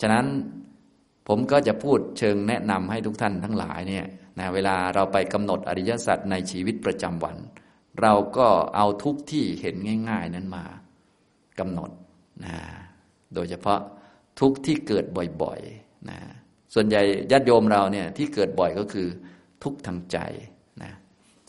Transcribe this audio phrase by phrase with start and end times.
[0.00, 0.26] ฉะนั้น
[1.28, 4.06] ผมก็จะพูดเชิงแนะนำให้ทุกท่านทั้งหลายเนี่ย
[4.38, 7.36] นะเวลาเราไปกำหนดอริยสัจในชีวิตประจำวัน
[8.02, 9.74] เราก็เอาทุกที่เห็น
[10.10, 10.64] ง่าย ๆ นั้นมา
[11.58, 11.90] กำหนด
[12.44, 12.56] นะ
[13.34, 13.80] โดยเฉพาะ
[14.40, 15.04] ทุกที่เกิด
[15.42, 16.18] บ่อยๆนะ
[16.74, 19.08] ส่วนใหญ่ญาติโยมเราเนี่ยที่เกิดบ่อยก็คือ
[19.64, 20.18] ทุกทางใจ
[20.82, 20.92] นะ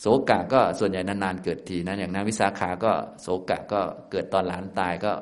[0.00, 2.92] โศกะก็ส่วนใหญ่นานๆเกิดทีนะอย่างนางวิสาขาก็
[3.22, 3.80] โศกะก็
[4.10, 5.12] เกิดตอนหลานตายก็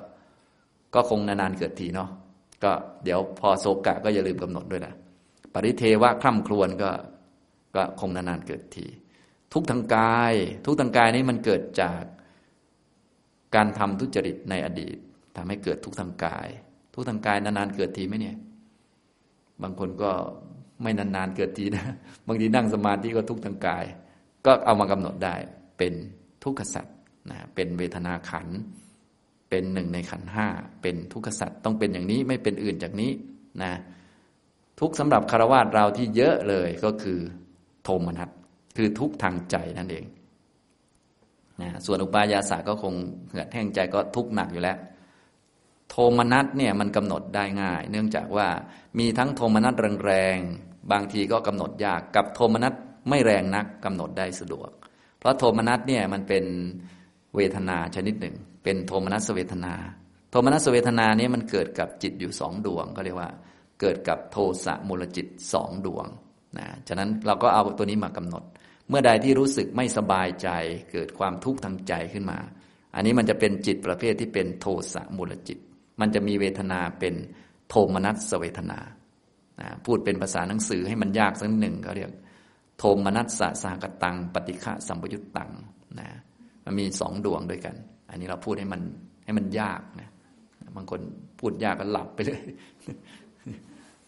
[0.95, 2.11] ก็คงนานๆเกิดทีเนาะ
[2.65, 2.73] ก็
[3.05, 4.95] เดี๋ยวพอโศกะก็อย่าลืมกำหนดด้วยนะ
[5.53, 6.91] ปริเทวะคร่ำครวญก็
[7.75, 8.87] ก็คงนานๆเกิดที
[9.53, 10.33] ทุกทางกาย
[10.67, 12.03] ทุกทางกายนี้มันเกิดจาก
[13.55, 14.97] การทำทุจริตในอดีต
[15.37, 16.49] ทำให้เกิดทุกทางกาย
[16.95, 18.37] ทุกทางกายนานๆเกิดทีไหมเนี่ย
[19.63, 20.11] บางคนก็
[20.83, 21.85] ไม่นานๆเกิดทีนะ
[22.27, 23.85] บางทีนั่งสมาธิก็ทุกทางกาย
[24.47, 25.35] ก็เอามากำหนดได้
[25.79, 25.93] เป็น
[26.45, 26.97] ทุกขสัตว์
[27.31, 28.49] นะเป็นเวทนาขัน
[29.51, 30.47] เป็นหนึ่งในขันห้า
[30.83, 33.11] เป็นทุกขสัตว์ต้องเป็นอย่างนี้ไม่เป็นอื่นจากนี้
[33.63, 33.73] นะ
[34.81, 37.19] ทุกสำหรับคารวะเราที่เยอะเลยก็คือ
[37.83, 38.31] โทมนัส
[38.77, 40.05] คือทุกทางใจนั่นเอง
[41.63, 42.95] นะส่วนอุปายาสาก็คง
[43.31, 44.79] เหือดแห้งใจก็ทุกหนักอยู่แล้ว
[45.91, 48.49] โทมนัสเนี่ยมันกำหนดได้ง่าย เนื่องจากว่า
[48.99, 49.75] มีทั้งโทมนัส
[50.07, 52.75] แรงๆบางทีก็กำหนดยากกับโทมนัส
[53.09, 54.71] ไม่แรงนักกำหนดได้สะดวก
[55.19, 56.45] เพราะโทมนัสเนี่ยมันเป็น
[57.37, 58.37] เวทนาชนิดหนึ่ง
[58.69, 59.75] เป็นโทมนัสเวทนา
[60.31, 63.31] โทมนัสเวทนานี้มันเกิดกับจิตอยู่สองดวงก็เรียกว่า
[63.81, 66.07] เกิดกับโทสะมูลจิตสองดวง
[66.59, 68.43] นะฉะนั้นเราก็เอาตัวนี้มากำหนด
[68.89, 70.49] เมื่อใดที่รู้สึกไม่สบายใจ
[70.93, 72.39] เกิดความทุกข์ทางใจขึ้นมา
[72.95, 75.59] อันนี้มันจะเป็นจิตประเภทที่เป็นโทสะมูลจิต
[76.01, 77.15] มันจะมีเวทนาเป็น
[77.69, 78.79] โทมนัสเวทนา
[79.61, 82.13] นะพูดเป็นภาษาหนังสือให้มันยากสักหนึ่งเขาเรียก
[82.79, 85.51] โทมนัสสะสากตัง ปฏิฆะสัมปยุตตัง
[86.01, 86.09] นะ
[86.65, 87.77] มันมีสองดวงด้วยกัน
[88.11, 88.81] อันนี้เราพูดให้มัน
[89.25, 90.09] ให้มันยากนะ
[90.77, 91.01] บางคน
[91.41, 92.43] พูดยากก็หลับไปเลย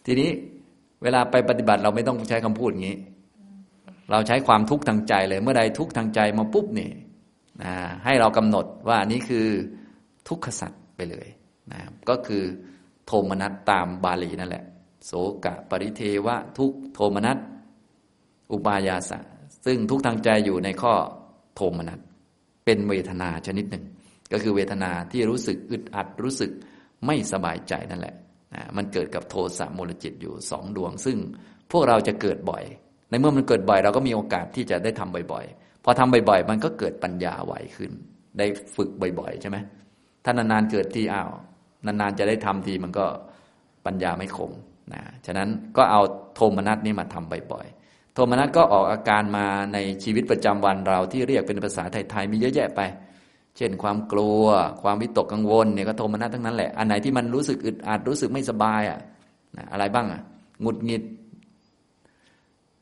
[0.06, 0.30] ทีนี้
[1.02, 2.98] เวลาไปปฏิบัติเราไม่ต้องใช้คำพูดอย่างนี้
[4.10, 6.90] เราใช้ความทุกข์ทางใจเลย เมื่อใดทุกข์ทางใจมาปุ๊บนี่
[7.62, 7.72] นะ
[8.04, 9.46] ให้เรากำหนดว่านี่คือ
[10.28, 11.26] ทุกขสัตว์ไปเลย
[11.72, 12.42] นะก็คือ
[13.06, 14.64] โทมนัสตามบาลีนั่นแหละ
[15.06, 15.12] โส
[15.44, 17.38] กะปริเทวะทุกโทมนัส
[18.52, 19.18] อุปายาสะ
[19.64, 20.92] ซึ่งทุกทางใจอยู่ในข้อ
[21.54, 22.00] โทมนัส
[22.64, 23.84] เป็นเวทนาชนิดหนึ่ง
[24.32, 26.50] ก็คือเวทนาที่รู้สึกอึดอัดรู้สึก
[27.06, 28.14] ไม่สบายใจนั่นแหละ
[28.54, 31.16] นะมันเกิดกับโทสะมูลจิตอยู่สองดวง ซึ่ง
[31.72, 32.64] พวกเราจะเกิดบ่อย
[33.10, 37.92] ในเมื่อมันเกิดบ่อยเราก็มีโอกาสที่จะได้ทำบ่อยๆ พอทำบ่อยๆ มันก็เกิดปัญญาไหวขึ้น
[38.38, 38.46] ได้
[38.76, 38.90] ฝึก
[39.20, 39.56] บ่อยๆ ใช่ไหม
[40.24, 41.30] ถ้านานๆเกิดทีอ้าว
[41.86, 43.06] นานๆจะได้ทำทีมันก็
[43.86, 44.50] ปัญญาไม่คง
[44.92, 46.00] นะฉะนั้นก็เอา
[46.34, 47.79] โทมนัสนี้มาทำบ่อยๆ
[48.14, 52.80] โทมนัสก็ออกอาการมาในชีวิตประจำวันเราที่เรียกเป็นภาษาไทยๆมีเยอะแยะไป
[53.56, 54.44] เช่น ความกลัว
[54.82, 58.98] ความวิตกกังวลเนี่ยก็โทมนัสทั้งนั้นแหละ อันไหนที่มันรู้สึกอึดอัดรู้สึกไม่สบายอะ
[59.56, 60.20] นะอะไรบ้างอะ
[60.62, 61.02] หงุดหงิด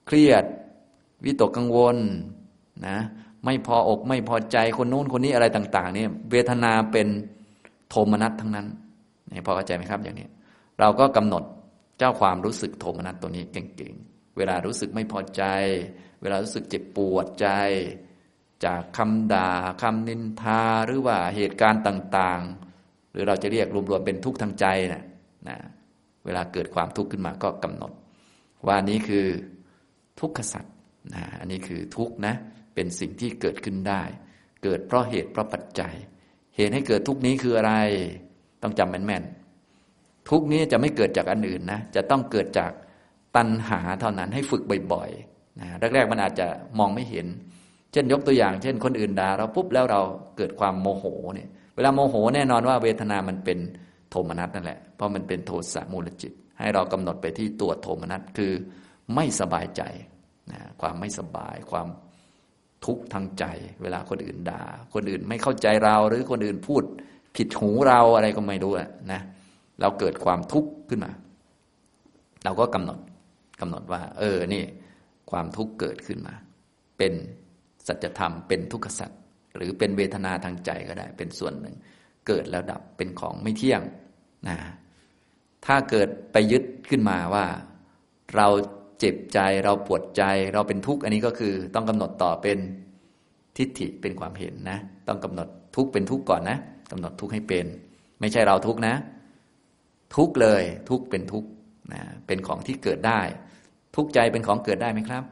[0.07, 0.45] เครียด
[1.25, 1.97] วิตกกังวล
[2.87, 2.97] นะ
[3.45, 7.09] ไม่พออกไม่พอใจคนโน้นคนนี้อะไรต่าง ๆ เนี่ยเวทนาเป็น
[7.89, 8.67] โทมนัสทั้งนั้น
[9.31, 10.27] นี่พอเข้าใจไหมครับอย่างนี้
[10.81, 11.43] เราก็กำหนด
[11.99, 15.43] เจ้าความรู้สึกโทมนัสตัวนี้เก่งๆ เวลารู้สึกไม่พอใจ
[16.23, 17.49] เวลารู้สึกเจ็บปวดใจ
[18.65, 19.51] จากคำด่า
[19.83, 22.43] คำนินทาหรือว่าเหตุการณ์ต่าง
[22.79, 25.05] ๆ หรือเราจะเรียกรวมๆเป็นทุกข์ทางใจนะ
[25.49, 25.57] นะ
[26.25, 27.93] เวลาเกิดความทุกข์ขึ้นมาก็กำหนด
[28.67, 29.27] ว่านี้คือ
[30.21, 30.75] ทุกขสัตว์
[31.15, 32.35] นะอันนี้คือทุกข์นะ
[32.75, 34.03] เป็นสิ่งที่เกิดขึ้นได้
[34.63, 35.95] เกิดเพราะเหตุเพราะปัจจัย
[36.57, 37.73] เหตุให้เกิดทุกข์นี้คืออะไร
[38.63, 42.73] ต้องจำแม่นๆทุกนี้จะไม่เกิดจากอันอื่นนะ จะต้องเกิดจาก
[43.39, 44.63] ตัณหาเท่านั้นให้ฝึก
[44.93, 46.47] บ่อยๆนะแรกๆมันอาจจะ
[46.79, 47.27] มองไม่เห็น
[47.93, 50.01] เช่นยกตัวอย่าง เช่นคนอื่นด่าเราปุ๊บแล้วเรา
[50.37, 51.05] เกิดความโมโห
[51.35, 53.59] เนี่ยเวลาโมโหแน่นอนว่าเวทนามันเป็น
[54.11, 58.53] โทมนัสนั่นแหละ เพราะมันเป็นโทสะมูลจิต ให้เรากำหนดไปที่ตัวโทมนัสคือ
[59.15, 59.83] ไม่สบายใจ
[60.53, 61.89] นะความไม่สบายความ
[62.85, 63.45] ทุกข์ทางใจ
[63.83, 64.63] เวลาคนอื่นด่า
[64.95, 66.83] คนอื่นไม่เข้าใจเราหรือคนอื่นพูด
[67.37, 68.73] ผิดหูเราอะไรก็ไม่รู้
[69.13, 69.21] นะ
[69.81, 71.13] เราเกิดความทุกข์ขึ้นมา
[72.45, 72.99] เราก็กำหนด
[73.61, 74.65] กำหนดว่า เออนี่
[75.31, 76.35] ความทุกข์เกิดขึ้นมา
[76.99, 77.13] เป็น
[77.87, 79.11] สัจธรรมเป็นทุกขสัจ
[79.57, 81.77] หรือเป็นเวทนาทางใจก็ได้ เป็นส่วนหนึ่ง
[82.27, 83.83] เกิดแล้วดับเป็นของไม่เที่ยง
[84.49, 84.59] นะ
[85.67, 87.47] ถ้าเกิดไปยึดขึ้นมาว่า
[88.37, 88.49] เรา
[88.99, 90.23] เจ็บใจเราปวดใจ
[90.53, 92.59] เราเป็นทุกข์อันนี้ก็คือ ต้องกำหนดต่อเป็น
[93.57, 94.79] ทิฏฐิเป็นความเห็นนะ
[95.09, 96.59] ต้องกำหนดทุกข์เป็นทุกข์ก่อนนะ
[96.91, 97.67] กำหนดทุกข์ให้เป็น
[98.21, 98.95] ไม่ใช่เราทุกข์นะ
[100.17, 101.49] ทุกข์เลย ทุกข์เป็นทุกข์
[101.93, 103.21] นะเป็นของที่เกิดได้
[103.97, 105.25] ทุกใจเป็นของเกิดได้ไหมครับ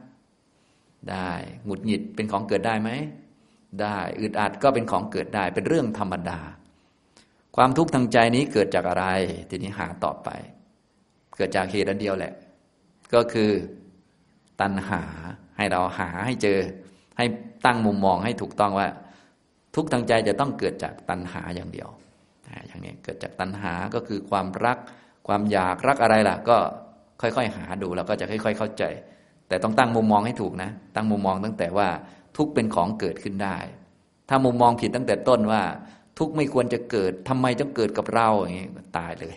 [1.11, 1.29] ได้
[1.65, 2.89] หงุดหงิดเป็นของเกิดได้ไหม
[3.81, 6.39] ได้อึดอัดก็เป็นของเกิดได้เป็นเรื่องธรรมดา
[7.55, 9.05] ความทุกข์ทางใจนี้เกิดจากอะไร
[9.49, 10.29] ทีนี้หาต่อไป
[11.35, 12.33] เกิดจากเหตุอันเดียวแหละ
[13.13, 13.51] ก็คือ
[14.61, 15.01] ตัณหา
[15.57, 16.59] ให้เราหาให้เจอ
[17.17, 17.25] ให้
[17.65, 18.87] ตั้งมุมมองให้ถูกต้องว่า
[19.75, 21.89] ทุกทางใจจะต้องเกิดจากตัณหาอย่างเดียว
[22.67, 24.77] อย่างนี้เกิดจากตัณหาก็คือความรัก
[25.27, 26.57] ความอยากรักอะไรล่ะ ก็
[27.21, 28.83] ค่อย ๆ หาดูแล้วก็จะค่อย ๆ เข้าใจ
[29.47, 31.87] แต่ต้องตั้งมุมมองให้ถูกนะ ตั้งมุมมองตั้งแต่ว่า
[32.37, 33.57] ทุกเป็นของเกิดขึ้นได้
[34.29, 35.61] ถ้ามุมมองผิดตั้งแต่ต้นว่า
[36.17, 38.67] ทุกไม่ควรจะเกิดทำไมต้องเกิดกับเราอย่างนี้
[38.97, 39.35] ตายเลย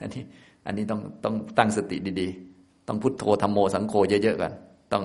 [0.00, 0.22] อันนี้
[0.66, 4.52] อันนี้ต้องต้องตั้งสติดีๆ ต้องพุทโธธรรมโมสังโฆเยอะๆก่อน
[4.92, 5.04] ต้อง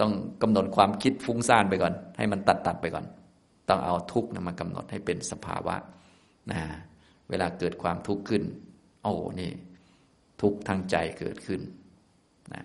[0.00, 3.04] ต้องกำหนดความคิดฟุ้งซ่านไปก่อน ให้มันตัดตัดไปก่อน
[3.68, 5.76] ต้องเอาทุกข์นะมากำหนดให้เป็นสภาวะ
[6.50, 6.60] นะ
[7.30, 8.42] เวลาเกิดความทุกข์ขึ้น
[9.02, 9.50] โอ้นี่
[10.42, 11.60] ทุกข์ทางใจเกิดขึ้น
[12.54, 12.62] นะ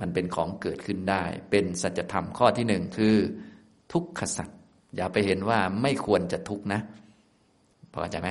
[0.00, 3.16] มันเป็นของเกิดขึ้นได้ เป็นสัจธรรมข้อที่หนึ่งคือ
[3.92, 4.48] ทุกขสัจ
[4.96, 6.80] อย่าไปเห็นว่าไม่ควรจะทุกข์นะ
[7.92, 8.30] พอเข้าใจไหม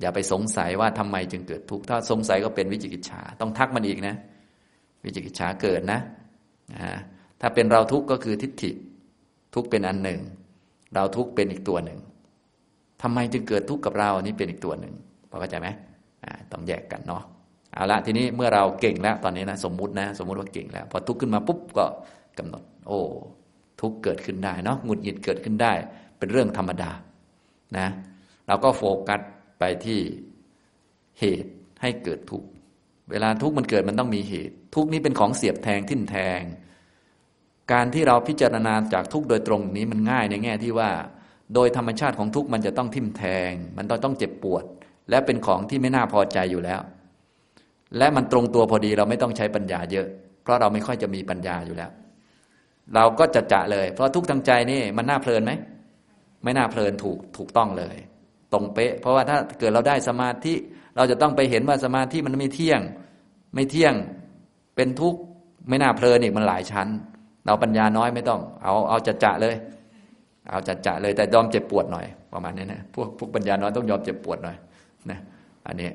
[0.00, 4.16] อย่าไปสงสัยว่าทำไมจึงเกิดทุกข์ถ้าสงสัยก็เป็นวิจิกิจฉาต้องทักมันอีกนะ
[5.04, 6.00] วิจิกิจฉาเกิดนะ
[7.40, 8.70] ถ้าเป็นเราทุกข์ก็คือทิฏฐิ
[9.54, 10.20] ทุกข์เป็นอันหนึ่ง
[10.94, 11.98] เราทุกข์เป็นอีกตัวหนึ่ง
[13.02, 14.94] ทำไมจึงเกิดทุกข์กับเราอันี่เป็นอีกตัวหนึ่ง
[15.30, 15.68] พอเข้าใจไหม
[16.52, 17.22] ต้องแยกกันเนาะ
[17.74, 21.86] เอาละทีนี้เมื่อเราเก่งแล้วตอนนี้นะสมมุตินะ สมมุติว่าเก่งแล้ว พอทุกข์ขึ้นมาปุ๊บก็
[22.38, 23.00] กำหนด โอ้
[23.80, 25.72] ทุกข์เกิดขึ้นได้เนาะหงุดหงิดเกิดขึ้นได้
[26.18, 26.90] เป็นเรื่องธรรมดา
[27.78, 27.88] นะ
[28.48, 29.20] เราก็โฟกัส
[29.58, 30.00] ไปที่
[31.20, 31.50] เหตุ
[31.82, 32.48] ให้เกิดทุกข์
[33.10, 36.40] เวลาทุกข์มันเกิดมันต้องมีเหตุ ทุกข์นี้เป็นของเสียบแทงทิ่นแทง
[37.72, 40.90] การที่เราพิจารณาจากทุกข์โดยตรงนี้มันง่ายในแง่ที่ว่า
[41.54, 44.64] โดยธรรมชาติของทุกข์มันจะต้องทิ่มแทง มันต้องเจ็บปวด
[45.10, 46.80] และเป็นของที่ไม่น่าพอใจอยู่แล้ว
[47.98, 50.06] และมันตรงตัวพอดีเราไม่ต้องใช้ปัญญาเยอะ
[50.42, 51.90] เพราะเราไม่ค่อยจะมีปัญญาอยู่แล้ว
[52.94, 55.52] เราก็จะจะเลย เพราะทุกทางใจนี่มันน่าเพลินไหม
[56.44, 57.96] ไม่น่าเพลินถูกถูกต้องเลย
[58.52, 60.54] ตรงเป๊ะ เพราะว่าถ้าเกิดเราได้สมาธิ
[60.96, 62.80] เราจะต้องไปเห็นว่าสมาธิมันไม่เที่ยง
[63.54, 63.94] ไม่เที่ยง
[64.76, 65.20] เป็นทุกข์
[65.68, 66.88] ไม่น่าเพลินอีกมันหลายชั้น
[67.46, 69.54] เราปัญญาน้อยไม่ต้อง เอาเอาจัดจะเลย
[70.50, 74.56] เอาจัดจะเลยแต่ยอมเจ็บปวดหน่อยประมาณนี้นะพวกพวกปัญญาน้อยต้องยอมเจ็บปวดหน่อย
[75.10, 75.18] นะ
[75.66, 75.88] อันนี้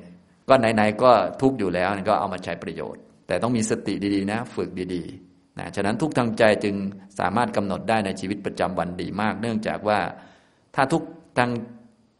[0.48, 1.10] ก็ไหนๆก็
[1.40, 6.74] ทุกข์อยู่แล้วก็เอามาใช้ประโยชน์ แต่ต้องมีสติดีๆนะ ฝึกดีๆนะฉะนั้นทุกทางใจจึง
[7.18, 9.98] สามารถกำหนดได้ในชีวิตประจำวันดีมาก เนื่องจากว่า
[10.74, 11.02] ถ้าทุก
[11.38, 11.50] ทาง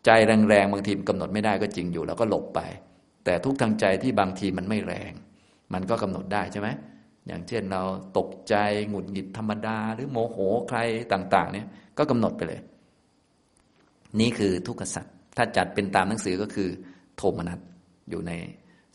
[0.06, 0.10] ใจ
[0.48, 2.60] แรงๆบางทีกำหนดไม่ได้ก็จริงอยู่ แล้วก็หลบไป
[3.24, 5.12] แต่ทุกทางใจที่บางทีมันไม่แรง
[5.72, 6.68] มันก็กำหนดได้ใช่ไหม
[7.26, 7.82] อย่างเช่นเรา
[8.18, 8.54] ตกใจ
[8.88, 10.36] หงุดหงิดธรรมดา หรือโมโห
[10.68, 10.78] ใคร
[11.12, 11.66] ต่าง ๆ เนี่ย
[11.98, 12.60] ก็กำหนดไปเลย
[14.20, 16.68] นี่คือทุกขสัตว์ถ้าจัดเป็นตามหนังสือก็คือ
[17.16, 17.58] โทมนัส
[18.10, 18.32] อยู่ใน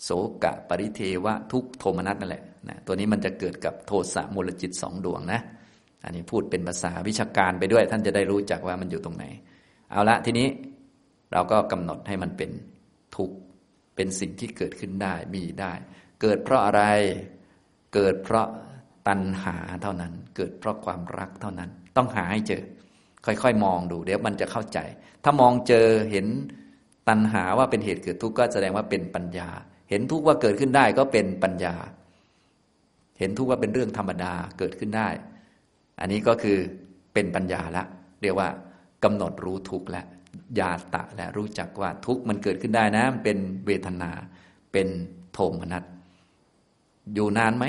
[0.03, 0.09] โส
[0.43, 5.41] กะปริเทวะทุกโทมนัสนั่นแหละนะตัวนี้มันจะเกิดกับโทสะมูลจิตสองดวงนะ
[6.03, 9.25] อันนี้พูดเป็นภาษาวิชาการไปด้วย ท่านจะได้รู้จักว่ามันอยู่ตรงไหน
[9.91, 10.47] เอาละทีนี้
[11.31, 12.51] เราก็กำหนดให้มันเป็น
[13.15, 13.35] ทุกข์
[13.95, 15.73] เป็นสิ่งที่เกิดขึ้นได้มีได้
[16.21, 16.81] เกิดเพราะอะไร
[17.93, 18.47] เกิดเพราะ
[19.07, 22.63] ตัณหาเท่านั้น เกิดเพราะความรักเท่านั้น ต้องหาให้เจอ
[23.25, 24.79] ค่อยๆ มองดู เดี๋ยวมันจะเข้าใจ
[25.23, 26.27] ถ้ามองเจอเห็น
[27.09, 29.49] ตัณหาว่าเป็นเหตุเกิดทุกข์ก็แสดงว่าเป็นปัญญา
[29.89, 31.75] เห็นทุกข์ว่าเกิดขึ้นได้ก็เป็นปัญญา
[33.19, 35.09] เห็นทุกข์ว่าเป็นเรื่องธรรมดาเกิดขึ้นได้
[35.99, 36.57] อันนี้ก็คือ
[37.13, 37.83] เป็นปัญญาละ
[38.21, 38.49] เรียกว่า
[39.03, 40.05] กำหนดรู้ทุกข์แล้ว
[40.59, 44.11] ญาตะและรู้จักว่าทุกข์มันเกิดขึ้นได้นะเป็นเวทนา
[44.71, 44.87] เป็น
[45.33, 45.83] โทมนัส
[47.13, 47.65] อยู่นานไหม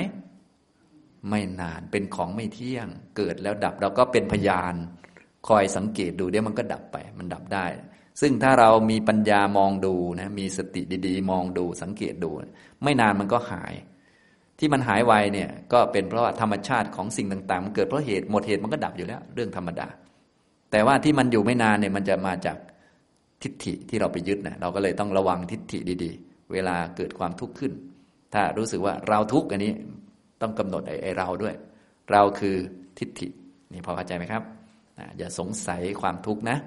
[1.29, 4.73] ไม่นานเป็นของไม่เที่ยง เกิดแล้วดับเราก็เป็นพยาน
[5.47, 7.65] คอยสังเกตดูเดี๋ยวมันก็ดับไป มันดับได้
[8.21, 12.29] ซึ่งถ้าเรามีปัญญามองดูนะมีสติดีๆ มองดูสังเกตดู
[12.83, 13.73] ไม่นานมันก็หาย
[14.59, 19.87] ที่มันหายไวเนี่ยก็เป็นเพราะธรรมชาติของสิ่งต่างๆมันเกิดเพราะเหตุหมดเหตุมันก็ดับอยู่แล้ว เรื่องธรรมดา
[20.71, 22.57] แต่ว่าที่มันอยู่ไม่นานเนี่ยมันจะมาจาก
[23.43, 27.73] ทิฏฐิที่เราไปยึดนะเราก็เลยต้องระวังทิฏฐิดีๆ เวลาเกิดความทุกข์ขึ้น
[28.33, 29.73] ถ้ารู้สึกว่าเราทุกข์อันนี้
[30.41, 31.55] ต้องกำหนดไอ้เราด้วย
[32.11, 32.55] เราคือ
[32.99, 33.27] ทิฏฐิ
[33.73, 34.43] นี่พอเข้าใจไหมครับ
[35.17, 36.57] อย่าสงสัยความทุกข์นะ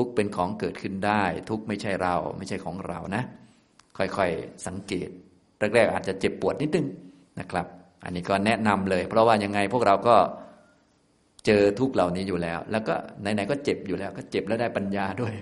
[0.00, 3.22] ทุกเป็นของเกิดขึ้นได้ ทุกไม่ใช่เราไม่ใช่ของเรานะ
[3.98, 5.08] ค่อยๆสังเกต
[5.74, 6.86] แรกๆอาจจะเจ็บปวดนิดนึง
[7.40, 7.66] นะครับ
[8.04, 10.16] อันนี้ก็แนะนำเลย เพราะว่ายังไงพวกเราก็
[11.46, 15.34] เจอทุกเหล่านี้อยู่แล้ว แล้วก็ไหนๆก็เจ็บอยู่แล้ว ก็เจ็บแล้วได้ปัญญาด้วย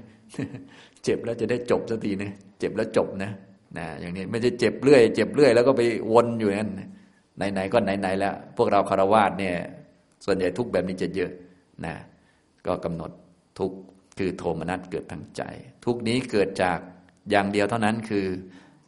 [1.04, 3.30] เจ็บแล้วจะได้จบสักทีนะเจ็บแล้วจบนะ
[3.78, 6.70] นะอย่างนี้ไม่ใช่เจ็บเรื่อยเจ็บเรื่อยแล้วก็ไปวนอยู่นั่น
[7.52, 9.56] ไหนๆก็ไหนๆแล้ว พวกเราคารวาสเนี่ย
[10.24, 11.30] ส่วนใหญ่ทุกแบบนี้จะเยอะ
[11.86, 11.94] นะ
[12.66, 13.10] ก็กำหนด
[13.58, 13.72] ทุก
[14.18, 15.42] คือโทมนัสเกิดทางใจ
[15.84, 16.78] ทุกนี้เกิดจาก
[17.30, 18.26] อย่างเดียวเท่านั้นคือ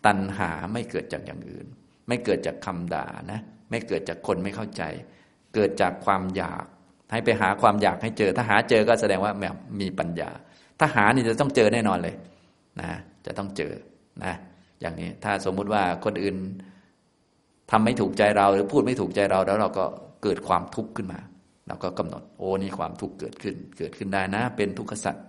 [0.06, 1.66] ตัณหาไม่เกิดจากอย่างอื่น
[2.08, 4.82] ไม่เกิดจากคำด่านะไม่เกิดจากคนไม่เข้าใจ
[5.54, 6.64] เกิดจากความอยาก
[7.12, 10.30] ให้ไปหาความอยากให้เจอ ถ้าหาเจอก็แสดงว่าแบบมีปัญญา
[10.78, 12.14] ถ้าหานี่จะต้องเจอแน่นอนเลย
[12.80, 12.88] นะ
[13.26, 13.72] จะต้องเจอ
[14.24, 14.34] นะ
[14.80, 16.36] อย่างนี้ถ้าสมมุติว่าคนอื่น
[17.70, 19.84] ทำไม่ถูกใจเราหรือพูดไม่ถูกใจเราแล้วเราก็
[20.22, 21.20] เกิดความทุกข์ขึ้นมา
[21.70, 25.24] เราก็กำหนดโอ้นี่ความทุกข์เกิดขึ้น เกิดขึ้นได้นะ เป็นทุกขสัตว์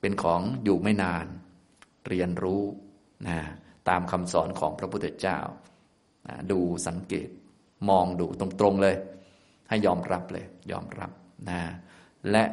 [0.00, 1.26] เป็นของอยู่ไม่นาน
[2.08, 2.62] เรียนรู้
[3.28, 3.38] นะ
[3.88, 5.38] ตามคำสอนของพระพุทธเจ้า
[6.50, 7.28] ดูสังเกต
[7.88, 8.96] มองดูตรงๆเลย
[9.68, 11.10] ให้ยอมรับเลย ยอมรับ
[11.48, 11.60] นะ
[12.30, 12.44] และ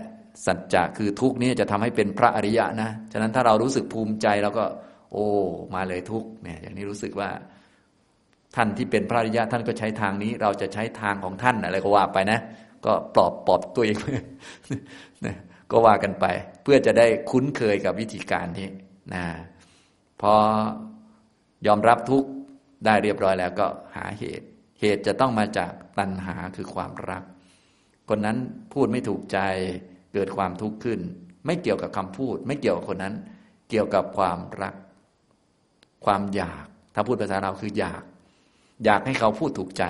[0.45, 4.65] สัจจะคือทุกนี้จะทำให้เป็นพระอริยะนะฉะนั้นถ้าเรารู้สึกภูมิใจเราก็
[5.11, 5.27] โอ้
[5.75, 7.29] มาเลยทุกเนี่ยอย่างนี้รู้สึกว่า
[8.55, 12.39] ท่านที่เป็นพระอริยะท่านก็ใช้ทางนี้ เราจะใช้ทางของท่านอะไรก็ว่าไปนะ
[12.85, 13.97] ก็ปลอบปลอบตัวเอง
[15.71, 16.25] ก็ว่ากันไป
[16.63, 18.69] เพื่อจะได้คุ้นเคยกับวิธีการนี้
[19.13, 19.25] นะ
[20.21, 20.33] พอ
[21.67, 22.25] ยอมรับทุก
[22.85, 24.47] ได้เรียบร้อยแล้วก็หาเหตุ
[24.79, 27.23] เหตุจะต้องมาจากตัณหาคือความรัก
[28.09, 28.37] คนนั้น
[28.73, 29.39] พูดไม่ถูกใจ
[30.13, 30.99] เกิดความทุกข์ขึ้น
[31.45, 33.15] ไม่เกี่ยวกับคำพูด ไม่เกี่ยวกับคนนั้น
[33.69, 34.75] เกี่ยวกับความรัก
[36.05, 38.03] ความอยาก ถ้าพูดภาษาเราคืออยาก
[38.85, 39.83] อยากให้เขาพูดถูกใจ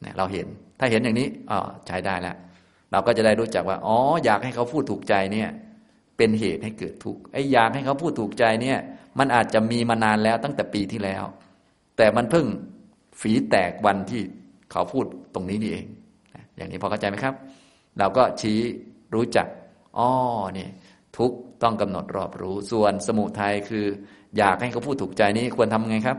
[0.00, 0.46] เนี่ยเราเห็น
[0.82, 2.36] ถ้าเห็นอย่างนี้อ๋อใช้ได้แล้ว
[2.92, 5.48] เราก็จะได้รู้จักว่า อ๋อ อยากให้เขาพูดถูกใจเนี่ย
[6.16, 8.78] เป็นเหตุให้เกิดทุกข์ไอ้อยากให้เขาพูดถูกใจเนี่ย
[9.18, 11.24] มันอาจจะมีมานานแล้วตั้งแต่ปีที่แล้ว
[11.96, 12.46] แต่มันเพิ่ง
[13.20, 14.22] ฝีแตกวันที่
[14.72, 15.86] เขาพูดตรงนี้นี่เอง
[16.56, 17.34] อย่างนี้พอเข้าใจไหมครับ
[17.98, 18.58] เราก็ชี้
[19.14, 19.46] รู้จัก
[19.98, 20.08] อ๋อ
[20.58, 20.68] นี่
[21.16, 23.86] ทุกต้องกำหนดรอบรู้ ส่วนสมุทัยคือ
[24.38, 26.18] อยากให้เขาพูดถูกใจนี้ควรทำไงครับ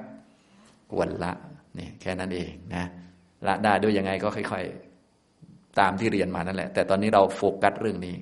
[0.92, 1.34] ควรละ
[1.78, 2.86] นี่แค่นั้นเองนะ
[3.48, 8.16] ละได้ด้วยยังไงก็ค่อยๆ ตามที่เรียนมานั่นแหละ แต่ตอนนี้เราโฟกัสเรื่องนี้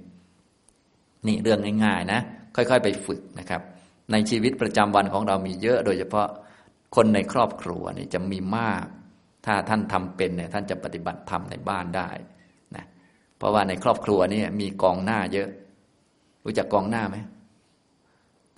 [1.28, 2.20] นี่เรื่องง่าย ๆ นะ
[2.56, 3.62] ค่อย ๆ ไปฝึกนะครับ
[4.12, 6.28] ในชีวิตประจำวันของเรามีเยอะ โดยเฉพาะ
[6.96, 8.86] คนในครอบครัวนี่จะมีมาก
[9.46, 12.10] ถ้าท่านทำเป็นเนี่ยท่านจะปฏิบัติธรรมในบ้านได้
[12.76, 12.86] นะ
[13.38, 15.50] เพราะว่าในครอบครัวนี่มีกองหน้าเยอะ
[16.46, 17.18] รู้จักกองหน้าไหม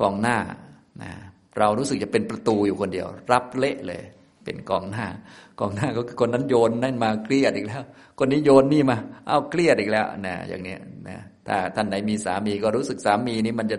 [0.01, 0.37] กองหน้า
[1.03, 1.11] นะ
[1.59, 4.01] เรารู้สึกจะเป็นประตูอยู่คนเดียว รับเละเลย
[4.43, 5.05] เป็นกองหน้า
[5.59, 7.83] กองหน้าก็คือคนนั้นโยนนั่นมาเครียดอีกแล้ว
[8.19, 8.97] คนนี้โยนนี่มา
[9.27, 10.75] เอาเครียดอีกแล้วนะอย่างนี้
[11.07, 13.77] นะถ้าท่านไหนมีสามีก็รู้สึกสามีนี้มันจะ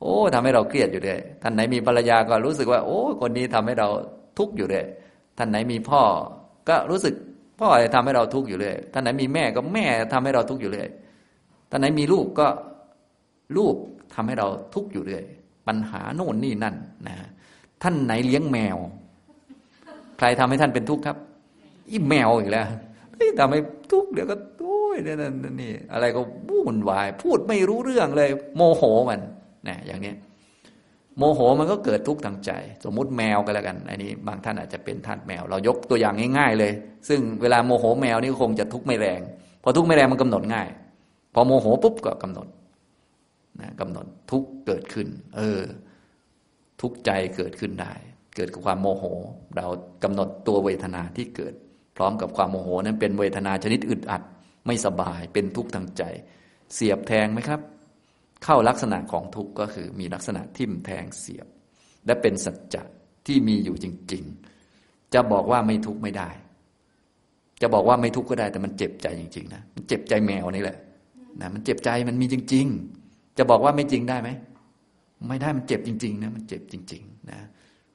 [0.00, 3.88] โอ้ทำให้เราเครียดอยู่เลยท่านไหนมีภรรยาก็รู้สึกว่า โอ้ คนนี้ทำให้เรา
[4.38, 4.84] ทุกข์อยู่เลย
[5.38, 6.02] ท่านไหนมีพ่อ
[6.68, 7.14] ก็รู้สึก
[7.60, 10.88] พ่อจะทำให้เราทุกข์อยู่เลยท่านไหนมีแม่ก็แม่ทำให้เราทุกข์อยู่เลย
[11.70, 12.48] ท่านไหนมีลูกก็
[13.56, 13.74] ลูก
[14.14, 15.24] ทำให้เราทุกข์อยู่เลย
[15.66, 16.74] ปัญหาโน่นนี่นั่น
[17.06, 17.16] นะ
[17.82, 18.76] ท่านไหนเลี้ยงแมว
[20.18, 21.16] ใครทำให้ท่านเป็นทุกข์ครับ
[21.90, 22.66] อีแมวอีกแล้ว
[23.40, 23.60] ทำให้
[23.92, 25.22] ทุกข์เดี๋ยวก็โอ้ยนี่น
[25.62, 29.20] นี่อะไรก็วุ่นวาย พูดไม่รู้เรื่องเลย โมโหมัน
[29.68, 30.14] นะอย่างนี้
[31.18, 32.50] โมโหมันก็เกิดทุกข์ทางใจ
[32.84, 36.72] สมมุติแมวก็แล้วกัน อันนี้ บางท่านอาจจะเป็นท่าสแมว เรายกตัวอย่างง่ายๆเลย
[37.08, 39.20] ซึ่งเวลาโมโหแมวนี่คงจะทุกข์ไม่แรง
[39.62, 40.68] พอทุกข์ไม่แรงมันกำหนดง่าย
[41.34, 42.46] พอโมโหปุ๊บก็กำหนด
[43.60, 45.60] นะกำหนดทุกข์เกิดขึ้น เออ
[46.80, 47.92] ทุกข์ใจเกิดขึ้นได้
[48.38, 49.04] เกิดกับความโมโห
[49.56, 49.66] เรา
[50.02, 51.54] กำหนดตัวเวทนาที่เกิด
[51.96, 54.22] พร้อมกับความโมโหนั้นเป็นเวทนาชนิดอึดอัด
[54.66, 56.02] ไม่สบายเป็นทุกข์ทางใจ
[56.74, 57.60] เสียบแทงไหมครับ
[58.44, 61.46] เข้าลักษณะของทุกข์ก็คือมีลักษณะทิ่มแทงเสียบ
[62.06, 62.82] และเป็นสัจจะ
[63.26, 64.24] ที่มีอยู่จริง
[64.68, 66.30] ๆ จะบอกว่าไม่ทุกข์ไม่ได้
[67.62, 70.78] จะบอกว่าไม่ทุกข์ก็ได้แต่มันเจ็บใจจริงๆนะมันเจ็บใจแมวนี่แหละ
[71.40, 72.66] นะมันเจ็บใจมันมีจริง
[73.02, 74.30] ๆ จะบอกว่าไม่จริงได้ไหม
[75.28, 77.38] ไม่ได้มันเจ็บจริง ๆ นะ มันเจ็บจริง ๆ นะ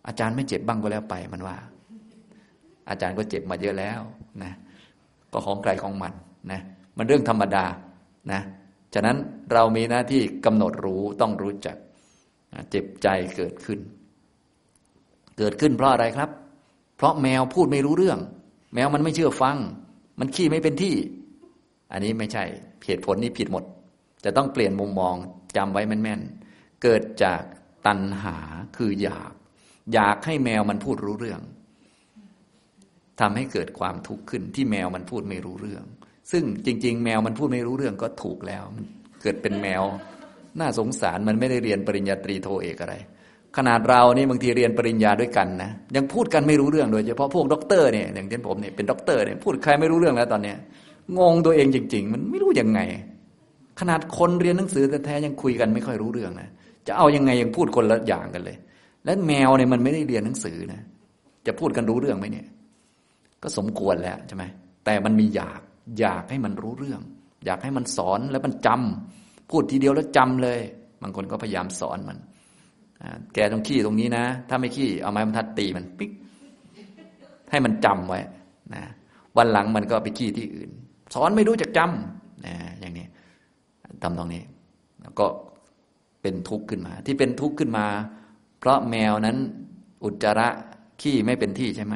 [0.08, 1.58] อาจารย์ไม่เจ็บบ้างก็แล้วไปมันว่า
[2.90, 4.02] อาจารย์ก็เจ็บมาเยอะแล้ว
[4.44, 4.54] นะ
[5.32, 6.14] ก็ของใครของมัน
[6.52, 6.62] นะ
[6.98, 7.66] มันเรื่องธรรมดา
[8.32, 8.42] นะ
[8.94, 9.18] ฉะนั้น
[9.54, 11.78] เรามีหน้าที่กำหนดรู้ต้องรู้จัก
[12.70, 13.80] เจ็บใจเกิดขึ้น
[15.38, 16.30] เกิดขึ้นเพราะอะไรครับ
[16.98, 18.20] เพราะแมวพูดไม่รู้เรื่อง
[18.74, 19.58] แมวมันไม่เชื่อฟัง
[20.20, 20.96] มันขี้ไม่เป็นที่
[21.92, 22.44] อันนี้ไม่ใช่
[22.86, 23.64] เหตุผลนี้ผิดหมด
[24.24, 25.16] จะต้องเปลี่ยนมุมมอง
[25.58, 27.42] จำไว้แม่นๆเกิดจาก
[27.88, 28.38] ตัณหา
[28.78, 29.34] คืออยาก
[29.94, 31.42] อยากให้แมวมันพูดรู้เรื่อง
[33.20, 35.84] ทำให้เกิดความทุกข์ขึ้นที่แมวมันพูดไม่รู้เรื่อง
[36.32, 38.86] ซึ่งจริง ๆ แมวมันพูดไม่รู้เรื่องก็ถูกแล้วมัน
[39.22, 39.84] เกิดเป็นแมว
[40.60, 42.96] น่าสงสารมันไม่ได้เรียนปริญญาตรีโทเอกอะไร
[43.58, 50.58] ขนาดเรานี่บางทีเรียนปริญญาด้วยกันนะยังพูดกันไม่รู้เรื่องโดยเฉพาะพวกด็อกเตอร์เนี่ยอย่างเช่นผมเนี่ยเป็นด็อกเตอร์เนี่ยพูดใครไม่รู้เรื่องแล้วตอนเนี้ย
[51.20, 52.80] งงตัวเองจริง ๆ มันไม่รู้ยังไง
[53.80, 56.50] ขนาดคนเรียนหนังสือแท้ๆยังคุยกันไม่ค่อยรู้เรื่องนะ
[56.88, 58.58] จะเอายังไงยังพูดคนละอย่างกันเลย
[59.06, 60.82] และแมวเนี่ยมันไม่ได้เรียนหนังสือนะ
[61.48, 62.48] จะพูดกันรู้เรื่องไหมเนี่ย
[63.44, 64.44] ก็สมควรแล้วใช่ไหม
[64.86, 65.62] แต่มันมีอยาก
[66.00, 67.02] อยากให้มันรู้เรื่อง
[67.46, 70.60] อยากให้มันสอนแล้วมันจำพูดทีเดียวแล้วจำเลย
[71.02, 72.18] บางคนก็พยายามสอนมัน
[73.34, 76.12] แกต้องขี้ตรงนี้นะ ถ้าไม่ขี้เอาไม้บรรทัดตีมันปิ๊ก
[77.52, 78.20] ให้มันจำไว้
[78.74, 78.84] นะ
[79.38, 80.70] วันหลังมันก็ไปขี้ที่อื่น
[81.14, 83.06] สอนไม่รู้จักจำนะอย่างนี้
[84.04, 84.44] ทำตรงนี้
[85.02, 85.26] แล้วก็
[86.22, 87.86] เป็นทุกข์ขึ้นมา ที่เป็นทุกข์ขึ้นมา
[88.64, 89.38] เพราะแมวนั้น
[90.04, 90.48] อุจจาระ
[91.02, 91.96] ขี้ไม่เป็นที่ใช่ไหม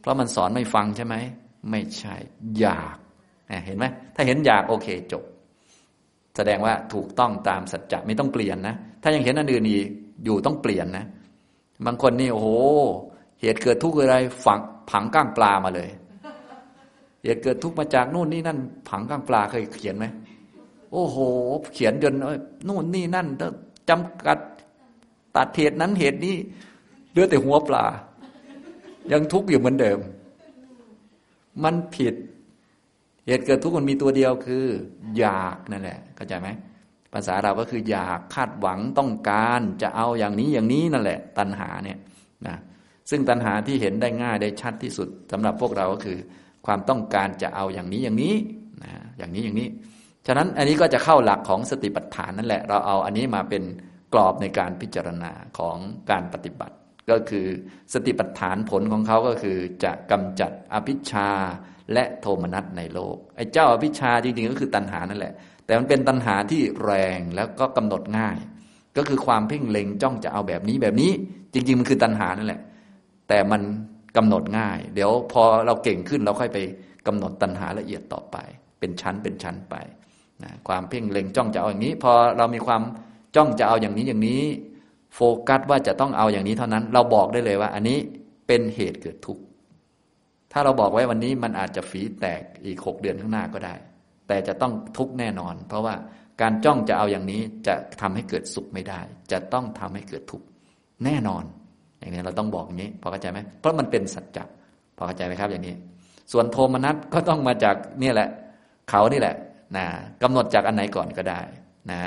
[0.00, 1.16] เพราะมันสอนไม่ฟังใช่ไหม
[1.70, 2.14] ไม่ใช่
[2.58, 2.96] อยาก
[3.66, 5.22] เห็นไหม ถ้าเห็นอยากโอเคจบ
[6.36, 9.86] แสดงว่าถูกต้องตามสัจจะไม่ต้องเปลี่ยนนะ ถ้ายังเห็นอันอื่นอีก
[10.24, 11.06] อยู่ต้องเปลี่ยนนะ
[11.86, 12.48] บางคนนี่โอ้โห
[13.40, 15.90] เหตุเกิดทุกข์อะไรฝังผังก้างปลามาเลย
[17.24, 20.06] เหตุเกิดทุกข์มาจากนู่นนี่นั่น ผังก้างปลาเคยเขียนไหม
[20.92, 21.16] โอ้โห
[21.74, 22.14] เขียนจน
[22.68, 23.28] นู่นนี่นั่น
[23.88, 24.38] จำกัด
[25.36, 26.36] ตัดเหตุนั้นเหตุนี้
[27.10, 27.84] เหลือแต่หัวปลา
[29.12, 29.98] ยังทุกข์อยู่เหมือนเดิม
[31.64, 32.14] มันผิด
[33.26, 34.64] เหตุเกิดทุกข์มันมีตัวเดียวคือ
[35.18, 36.48] อยากนั่นแหละเข้าใจไหม
[37.12, 41.98] ภาษาเราก็คืออยากคาดหวังต้องการจะเอาอย่างนี้อย่างนี้นั่นแหละ ตัณหาเนี่ย
[42.46, 42.56] นะ
[43.10, 46.18] ซึ่งตัณหาที่เห็นได้ง่ายได้ชัดที่สุดสำหรับพวกเราก็คือ
[46.66, 48.34] ความต้องการจะเอาอย่างนี้อย่างนี้
[48.82, 49.68] นะอย่างนี้อย่างนี้
[50.26, 53.62] ฉะนั้นอันนี้ก็จะเข้าหลักของสติปัฏฐานนั่นแหละ เราเอาอันนี้มาเป็น
[54.12, 55.76] กรอบในการพิจารณาของ
[56.10, 56.76] การปฏิบัติ
[57.10, 57.46] ก็คือ
[57.92, 61.30] สติปัฏฐานผลของเขาก็คือจะกำจัดอภิชา
[61.92, 65.34] และโทมนัสในโลกไอ้เจ้าอภิชาจริงๆก็คือตัณหานั่นแหละ
[65.66, 68.36] แต่มันเป็นตัณหาที่แรงแล้วก็กำหนดง่าย
[68.96, 71.12] ก็คือความเพ่งเล็งจ้องจะเอาแบบนี้แบบนี้
[71.52, 72.60] จริง ๆ มันคือตัณหานั่นแหละ
[73.28, 73.62] แต่มัน
[74.16, 76.58] กำหนดง่าย เดี๋ยวพอเราเก่งขึ้นเราค่อยไป
[77.06, 78.36] กำหนดตัณหาละเอียดต่อไป
[78.80, 79.74] เป็นชั้นเป็นชั้นไป
[80.42, 82.82] นะความเพ่งเล็งจ้องจะเอาอย่างนี้ พอเรามีความ
[83.36, 84.42] จ้องจะเอาอย่างนี้อย่างนี้
[85.14, 87.98] โฟกัสว่าจะต้องเอาอย่างนี้เท่านั้น เราบอกได้เลยว่า อันนี้
[88.46, 89.42] เป็นเหตุเกิดทุกข์
[90.52, 93.74] ถ้าเราบอกไว้วันนี้มันอาจจะฝีแตกอีกหกเดือนข้างหน้าก็ได้
[94.28, 95.94] แต่จะต้องทุกข์แน่นอน เพราะว่า
[96.40, 99.00] การจ้องจะเอาอย่างนี้จะทำให้เกิดสุขไม่ได้
[99.32, 100.46] จะต้องทำให้เกิดทุกข์
[101.04, 101.44] แน่นอน
[101.98, 104.44] อย่างนี้เราต้องบอกอย่างนี้พอเข้าใจไหมเพราะมันเป็นสัจจะ
[104.96, 105.74] พอเข้าใจไหมครับอย่างนี้
[106.32, 108.28] ส่วนโทมนัสก็ต้องมาจากนี่แหละ
[108.90, 109.36] เขานี่แหละ
[109.76, 109.86] นะ
[110.22, 111.40] กำหนดจากอันไหนก่อนก็ได้
[111.90, 112.00] นะ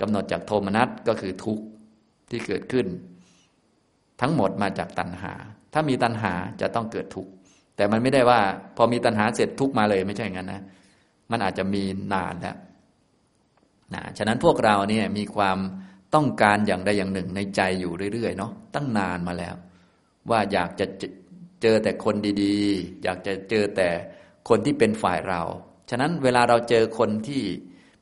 [0.00, 1.64] กำหนดจากโทมนัสก็คือทุกข์
[2.30, 2.86] ที่เกิดขึ้น
[4.20, 5.32] ทั้งหมดมาจากตัณหา
[5.72, 7.30] ถ้ามีตัณหาจะต้องเกิดทุกข์
[7.76, 8.40] แต่มันไม่ได้ว่า
[8.76, 10.62] พอมีตัณหาเสร็จทุกข์มาเลยไม่ใช่อย่างนั้นนะ
[11.30, 11.82] มันอาจจะมี
[12.12, 12.56] นานแล้ว
[13.94, 15.58] นะฉะนั้นพวกเราเนี่ยมีความ
[16.14, 19.54] ต้องการอย่างใดอย่างหนึ่งในใจอยู่เรื่อยๆเนาะตั้งนานมาแล้ว
[20.30, 20.86] ว่าอยากจะ
[21.62, 23.88] เจอแต่คนดีๆ อยากจะเจอแต่
[24.48, 25.42] คนที่เป็นฝ่ายเรา
[25.90, 27.42] ฉะนั้นเวลาเราเจอคนที่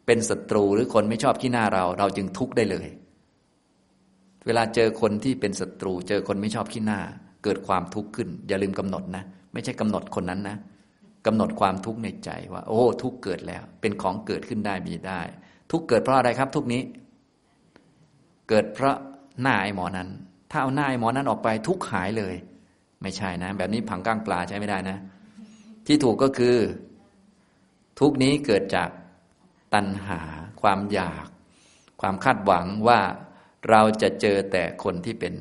[0.07, 2.88] เป็นศัตรูหรือคนไม่ชอบขี้หน้าเรา เราจึงทุกข์ได้เลย
[4.47, 7.01] เวลาเจอคนที่เป็นศัตรู เจอคนไม่ชอบขี้หน้า
[7.45, 10.57] เกิดความทุกข์ขึ้น อย่าลืมกำหนดนะ ไม่ใช่กำหนดคนนั้นนะ
[11.27, 15.21] กำหนดความทุกข์ในใจว่า โอ้ ทุกข์เกิดแล้ว เป็นของเกิดขึ้นได้มีได้
[15.71, 16.83] ทุกข์เกิดเพราะอะไรครับ ทุกนี้
[18.49, 18.97] เกิดเพราะ
[19.42, 20.09] หน้าไอ้หมอนั้น
[20.51, 22.35] ถ้าเอาหน้าไอ้หมอนั้นออกไปทุกข์หายเลย
[23.03, 24.99] ไม่ใช่นะ แบบนี้ผังก้างปลาใช้ไม่ได้นะ
[25.87, 26.57] ที่ถูกก็คือ
[28.01, 28.88] ทุกนี้เกิดจาก
[29.77, 30.21] ตัณหา
[30.62, 31.27] ความอยาก
[32.01, 33.01] ความคาดหวังว่า
[33.71, 35.35] เราจะเจอแต่คนที่เป็น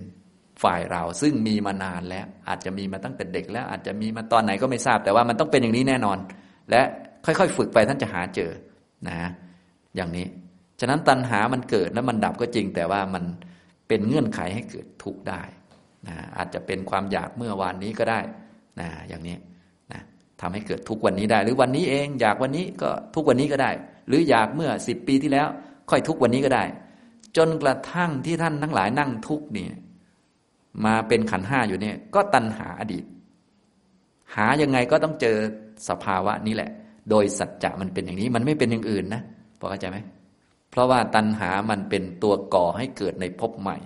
[0.63, 6.17] ฝ่ายเรา ซึ่งมีมานานแล้ว อาจจะมีมาตั้งแต่เด็กแล้ว อาจจะมีมาตอนไหนก็ไม่ทราบ แต่ว่ามันต้องเป็นอย่างนี้แน่นอน
[6.69, 6.81] และ
[7.25, 8.51] ค่อยๆ ฝึกไปท่านจะหาเจอ
[9.07, 9.17] นะ
[9.95, 10.25] อย่างนี้
[10.79, 13.23] ฉะนั้นตัณหามันเกิดแล้วมันดับก็จริง แต่ว่ามัน
[13.87, 15.41] เป็นเงื่อนไขให้เกิดทุกข์ได้
[16.07, 18.19] นะอาจจะเป็นความอยากเมื่อวานนี้ก็ได้
[18.79, 19.35] นะอย่างนี้
[19.91, 20.01] นะ
[20.41, 23.71] ทำให้เกิดทุกวันนี้ได้ หรือวันนี้เองอยากวันนี้ก็ทุกวันนี้ก็ได้
[24.07, 25.47] หรืออยากเมื่อสิบปีที่แล้ว
[25.89, 26.63] ค่อยทุกวันนี้ก็ได้
[27.37, 29.73] จนกระทั่งที่ท่านทั้งหลายนั่งทุกเนี่ย
[30.85, 33.03] มาเป็นขันห้าอยู่เนี่ย ก็ตัณหาอดีต
[34.35, 35.37] หายังไงก็ต้องเจอ
[35.89, 36.71] สภาวะนี้แหละ
[37.09, 39.21] โดยสัจจะมันเป็นอย่างนี้ มันไม่เป็นอย่างอื่นนะ
[39.59, 39.97] พอเข้าใจไหม
[40.71, 43.77] เพราะว่าตัณหามันเป็นตัวก่อให้เกิดในภพใหม่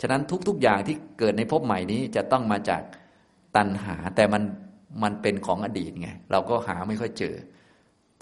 [0.00, 2.82] ฉะนั้นทุกๆอย่างที่เกิดในภพใหม่นี้จะต้องมาจาก
[3.56, 4.42] ตัณหาแต่มัน
[5.02, 7.34] มันเป็นของอดีตไงเราก็หาไม่ค่อยเจอ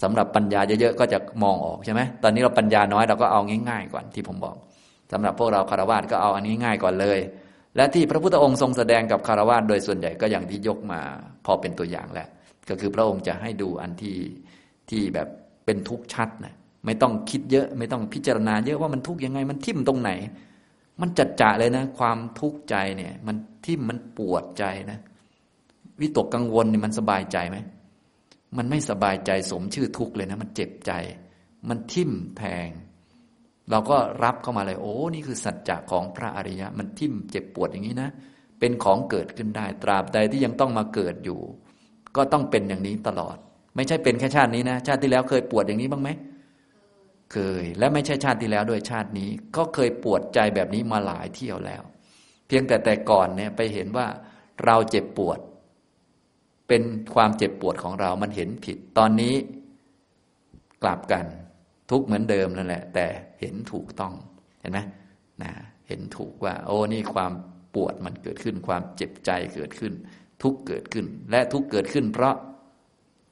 [0.03, 4.55] สำหรับปัญญาเยอะๆก็จะมองออกใช่ไหมตอนนี้เราปัญญาน้อยเราก็เอาง่ายๆก่อนที่ผมบอก
[5.11, 7.19] สำหรับพวกเราคารวะก็เอาอันนี้ง่ายก่อนเลย
[7.75, 11.01] และที่พระพุทธองค์ทรงแสดงกับคารวะโดยส่วนใหญ่ก็อย่างที่ยกมา
[11.45, 12.27] พอเป็นตัวอย่างแหละ
[12.69, 14.17] ก็คือพระองค์จะให้ดูอันที่
[14.89, 15.27] ที่แบบ
[15.65, 16.53] เป็นทุกข์ชัดนะ
[16.85, 20.11] ไม่ต้องคิดเยอะไม่ต้องพิจารณาเยอะว่ามันทุกข์ยังไงมันทิ่มตรงไหน
[21.01, 24.99] มันจัดจ่าเลยนะ ความทุกข์ใจเนี่ย มันทิ่มมันปวดใจนะ
[26.01, 27.57] วิตกกังวลเนี่ยมันสบายใจไหม
[28.57, 30.91] มันไม่สบายใจสมชื่อทุกข์เลยนะ มันเจ็บใจ
[31.69, 32.69] มันทิ่มแทง
[33.71, 38.09] เราก็รับเข้ามาเลยโอ้นี่คือสัจจะของพระอริยะ มันทิ่มเจ็บปวดอย่างนี้นะ
[38.59, 41.39] เป็นของเกิดขึ้นได้ ตราบใดที่ยังต้องมาเกิดอยู่
[42.15, 43.37] ก็ต้องเป็นอย่างนี้ตลอด
[43.75, 46.09] ไม่ใช่เป็นแค่ชาตินี้นะ ชาติที่แล้วเคยปวดอย่างนี้บ้างไหม
[47.33, 51.83] เคย และไม่ใช่ชาติที่แล้วด้วยชาตินี้ ก็เคยปวดใจแบบนี้มาหลายเที่ยวแล้ว
[52.47, 54.07] เพียงแต่แต่ก่อนเนี่ยไปเห็นว่า
[54.65, 55.39] เราเจ็บปวด
[56.67, 56.83] เป็น
[57.15, 59.35] ความเจ็บปวดของเรา มันเห็นผิด ตอนนี้
[60.83, 61.25] กลับกัน
[61.91, 63.05] ทุกเหมือนเดิมนั่นแหละ แต่
[63.39, 64.13] เห็นถูกต้อง
[64.61, 64.79] เห็นไหม
[65.43, 65.51] นะ
[65.87, 67.31] เห็นถูกว่า โอ้นี่ความ
[67.75, 69.93] ปวดมันเกิดขึ้น ความเจ็บใจเกิดขึ้น
[70.43, 72.35] ทุกเกิดขึ้น และทุกเกิดขึ้น เพราะ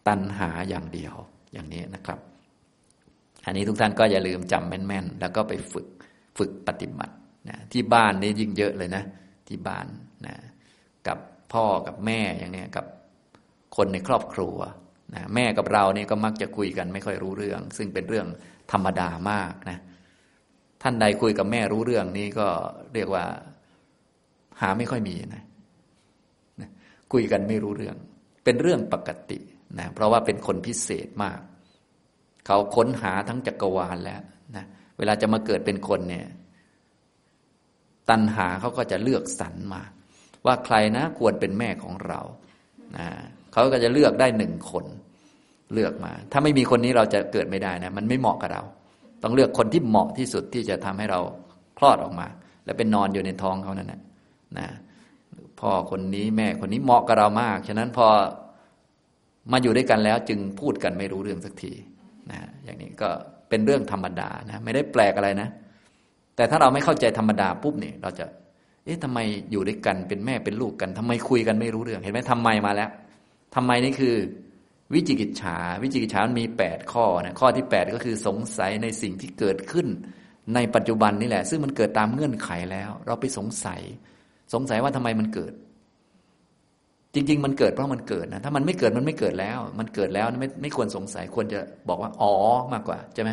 [0.08, 1.14] ตัณหาอย่างเดียว
[1.54, 2.20] อย่างนี้นะครับ
[3.46, 5.88] อันนี้ทุกท่านก็อย่าลืมจำแม่นๆ แล้วก็ไปฝึก
[6.38, 7.16] ฝึกปฏิบัติ
[7.50, 9.04] นะที่บ้านนี่ยิ่งเยอะเลยนะ
[9.48, 9.86] ที่บ้าน
[10.26, 10.36] นะ
[11.08, 11.18] กับ
[11.54, 12.86] พ่อกับแม่อย่างเนี้ยกับ
[13.78, 14.58] คนในครอบครัว
[15.16, 18.28] นะแม่กับเราเนี่ยก็มักจะคุยกันไม่ค่อยรู้เรื่อง ซึ่งเป็นเรื่อง
[18.72, 19.80] ธรรมดามากนะ
[20.82, 22.48] ท่านใดคุยกับแม่รู้เรื่องนี้ก็
[22.94, 23.26] เรียกว่า
[24.62, 25.44] หาไม่ค่อยมีนะ
[26.62, 26.70] นะ
[27.14, 27.96] คุยกันไม่รู้เรื่อง
[28.44, 29.40] เป็นเรื่องปกติ
[29.80, 31.40] นะเพราะว่าเป็นคนพิเศษมาก
[32.46, 34.22] เขาค้นหาทั้งจักรวาลแล้ว
[34.56, 34.66] นะ
[34.98, 36.28] เวลาจะมาเกิดเป็นคนเนี่ย
[38.10, 39.84] ตัณหาเขาก็จะเลือกสรรมา
[40.46, 42.22] ว่าใครนะควรเป็นแม่ของเรา
[42.98, 43.08] นะ
[43.56, 44.86] เขาก็จะเลือกได้หนึ่งคน
[45.74, 48.64] เลือกมา ถ้าไม่มีคนนี้เราจะเกิดไม่ได้นะ มันไม่เหมาะกับเรา
[49.24, 51.20] ต้องเลือกคนที่เหมาะที่สุดที่จะทำให้เรา
[51.78, 52.28] คลอดออกมา
[52.66, 54.02] แล้วเป็นนอนอยู่ในท้องเขานั่นแหละ
[54.58, 54.68] นะ
[55.60, 58.08] พ่อคนนี้แม่คนนี้เหมาะกับเรามาก ฉะนั้นพอ
[59.52, 61.74] มาอยู่ด้วยกันแล้วจึงพูดกันไม่รู้เรื่องสักที
[62.32, 63.10] นะอย่างนี้ก็
[63.50, 65.50] เป็นเรื่องธรรมดานะไม่ได้แปลกอะไรนะ
[66.36, 68.26] แต่ถ้าเราไม่เข้าใจธรรมดาปุ๊บเนี่ยเราจะ
[68.86, 69.20] เอ๊ะทำไม
[69.52, 72.90] อยู่ด้วยกันเป็นแม่เป็นลูกกันทำไมคุยกันไม่รู้เรื่อง เห็นไหมทำไมมาแล้ว
[73.56, 74.16] ทำไมนี่คือ
[74.94, 79.88] วิจิกิจฉา วิจิกิจฉามันมีแปดข้อนะข้อที่แปดก็คือสงสัยในสิ่งที่เกิดขึ้น
[80.56, 83.82] ในปัจจุบันนี่แหละ ซึ่งมันเกิดตามเงื่อนไขแล้ว เราไปสงสัย
[84.54, 85.54] สงสัยว่าทำไมมันเกิด
[87.14, 92.34] จริง ๆ มันเกิดเพราะมันเกิดนะถ้ามันไม่เกิดมันไม่เกิดแล้ว มันเกิดแล้วไม่ไม่ควรสงสัยควรจะบอกว่าอ๋อ
[92.74, 93.32] มากกว่าใช่ไหม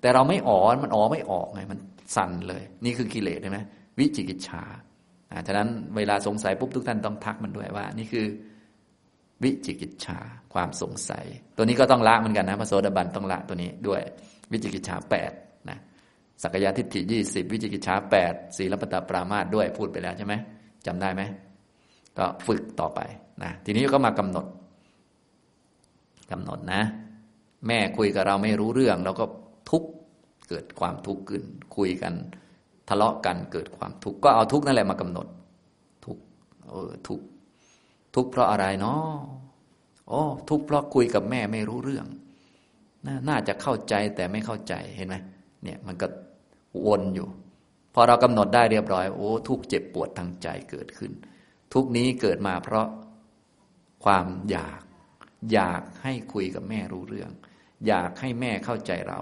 [0.00, 1.78] แต่เราไม่อ๋อมันอ๋อไม่ออกไงมัน
[2.16, 3.58] สั่นเลย นี่คือกิเลสใช่ไหม
[3.98, 4.62] วิจิกิจฉา
[5.30, 8.26] อ่าฉะนั้นเวลาสงสัยปุ๊บทุกท่านต้องทักมันด้วยว่า นี่คือ
[9.44, 10.18] วิจิกิจฉา
[10.54, 11.24] ความสงสัย
[11.56, 14.00] ตัวนี้ก็ต้องละเหมือนกันนะพระโสดาบันต้องละตัวนี้ด้วย
[14.52, 15.30] วิจิกิจฉาแปด
[15.70, 15.78] นะ
[16.42, 20.34] สักยะทิฏฐิยี่สิบวิจิกิจฉาแปดศีลปตปรามาสด้วยพูดไปแล้วใช่ไหม
[20.86, 21.22] จำได้ไหม
[22.18, 23.00] ก็ฝึกต่อไป
[23.42, 24.46] นะทีนี้ก็มากำหนด
[26.32, 26.82] กำหนดนะ
[27.66, 29.24] แม่คุยกับเราไม่รู้เรื่องเราก็
[29.70, 29.84] ทุก
[30.48, 31.42] เกิดความทุกข์ขึ้น
[31.76, 32.14] คุยกัน
[32.88, 35.26] ทะเลาะกันเกิดความทุกข์ก็เอาทุกข์นั่นแหละมากำหนด
[36.04, 36.16] ทุก
[36.70, 37.20] เออทุก
[38.14, 39.04] ทุกเพราะอะไรเนาะ
[40.08, 42.06] โอ้ทุกเพราะคุยกับแม่ไม่รู้เรื่อง
[43.06, 45.16] นน่าจะเข้าใจแต่ไม่เข้าใจเห็นไหม
[45.62, 46.06] เนี่ยมันก็
[46.86, 47.28] วนอยู่
[47.94, 51.12] พอเรากำหนดได้เรียบร้อย โอ้ทุกเจ็บปวดทางใจเกิดขึ้น
[51.74, 52.86] ทุกนี้เกิดมาเพราะ
[54.04, 54.80] ความอยาก
[55.52, 57.30] อยากให้คุยกับแม่รู้เรื่อง
[57.86, 59.20] อยากให้แม่เข้าใจเรา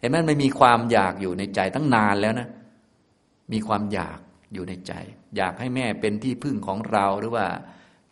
[0.00, 2.48] เห็นไหมมันมีความอยากอยู่ในใจตั้งนานแล้วนะ
[3.52, 4.18] มีความอยาก
[4.54, 4.92] อยู่ในใจ
[5.36, 7.46] อยากให้แม่เป็นที่พึ่งของเราหรือว่า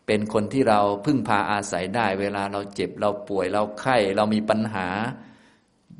[0.08, 4.86] เป็นคนที่เราพึ่งพาอาศัยได้ เวลาเราเจ็บเราป่วยเราไข้เรามีปัญหา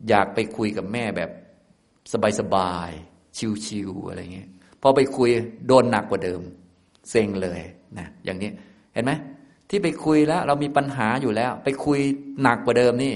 [0.09, 1.31] อยากไปคุยกับแม่แบบ
[2.41, 4.49] สบายๆชิวๆอะไรเงี้ย
[4.83, 5.31] พอไปคุย
[5.67, 6.41] โดนหนักกว่าเดิม
[7.11, 7.61] เซ็งเลย
[7.99, 8.51] นะอย่างนี้
[8.95, 9.13] เห็นไหม
[9.71, 12.01] ที่ไปคุยแล้ว เรามีปัญหาอยู่แล้ว ไปคุย
[12.43, 13.15] หนักกว่าเดิมนี่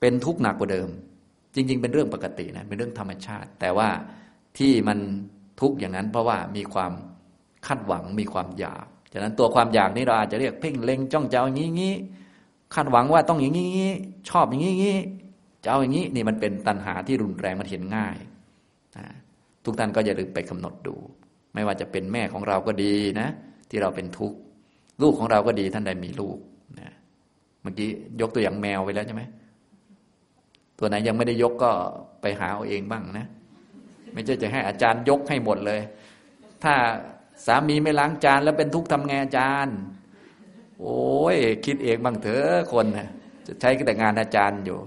[0.00, 0.88] เป็นทุกข์หนักกว่าเดิม
[1.54, 3.88] จริง ๆ เป็นเรื่องปกตินะเป็นเรื่องธรรมชาติ แต่ว่า
[4.58, 4.98] ที่มัน
[5.60, 6.92] ทุกข์อย่างนั้น เพราะว่ามีความ
[7.66, 11.94] คาดหวังมีความอยาก ฉะนั้นตัวความอยากนี้เราอาจจะเรียกเพ่งเล็งจ้องจะเอาอย่างนี้งี้
[12.74, 13.68] คาดหวังว่าต้องอย่างนี้
[14.28, 14.74] ชอบอย่างนี้
[15.64, 18.16] จะเอาอย่างนี้นี่มันเป็นตัณหาที่รุนแรงมันเห็นง่าย
[19.64, 20.94] ทุกท่านก็อย่าลืมไปกำหนดดู
[21.54, 23.28] ไม่ว่าจะเป็นแม่ของเราก็ดีนะ
[23.70, 24.38] ที่เราเป็นทุกข์
[25.02, 26.38] ลูกของเราก็ดีท่านใดมีลูก
[26.80, 26.90] นะ
[27.62, 27.88] เมื่อกี้
[28.20, 29.22] ยกตัวอย่างแมวไปแล้วใช่ไหม
[30.78, 31.70] ตัวไหนยังไม่ได้ยกก็
[32.20, 33.26] ไปหาเอาเองบ้างนะ
[34.12, 35.80] ไม่ใช่จะให้อาจารย์ยกให้หมดเลย
[36.62, 36.74] ถ้า
[37.46, 39.76] สามีไม่ล้างจานแล้วเป็นทุกข์ทำไงอาจารย์
[40.80, 41.00] โอ้
[41.34, 43.08] ยคิดเองบ้างเถอะคนนะ
[43.46, 44.78] จะใช้แต่งานอาจารย์อยู่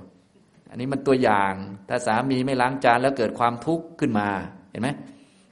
[0.69, 1.53] อันนี้มันตัวอย่าง
[1.89, 4.27] ถ้าสามีไม่ล้างจานแล้วเกิดความทุกข์ขึ้นมา
[4.71, 4.89] เห็นไหม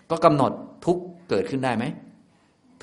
[0.09, 0.51] ก็กำหนด
[0.85, 1.85] ทุกข์เกิดขึ้นได้ไหม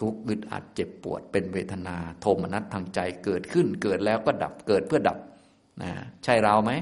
[0.01, 5.19] ทุกข์อึดอัดเจ็บปวดเป็นเวทนา โทมนัสทางใจเกิดขึ้น เกิดแล้วก็ดับเกิดเพื่อดับ
[5.83, 5.91] นะ
[6.25, 6.73] ใช่เราไหม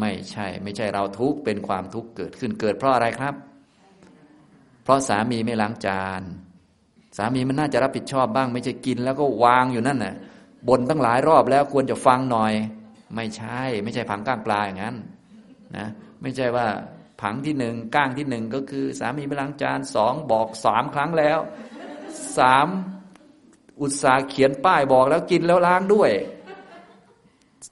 [0.00, 3.34] ไม่ใช่ ไม่ใช่เราทุกข์เป็นความทุกข์เกิดขึ้นเกิดเพราะอะไรครับ
[4.82, 6.22] เพราะสามีไม่ล้างจาน
[7.16, 10.14] สามีมันน่าจะรับผิดชอบบ้าง ไม่ใช่กินแล้วก็วางอยู่นั่นน่ะ
[10.68, 12.52] บนตั้งหลายรอบแล้วควรจะฟังหน่อย
[13.16, 14.96] ไม่ใช่ ไม่ใช่ผังก้างปลาอย่างนั้น
[15.76, 15.86] นะ
[16.22, 16.66] ไม่ใช่ว่า
[17.20, 21.38] ผังที่หนึ่งก้างที่หนึ่งก็คือ สามีไม่ล้างจานสองบอกสามครั้งแล้ว
[22.38, 22.68] สาม
[23.80, 26.10] อุตสาห์เขียนป้ายบอกแล้วกินแล้วล้างด้วย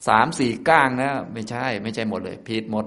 [0.09, 2.87] สามสี่ก้างนะ ไม่ใช่ ไม่ใช่หมดเลยผิดหมด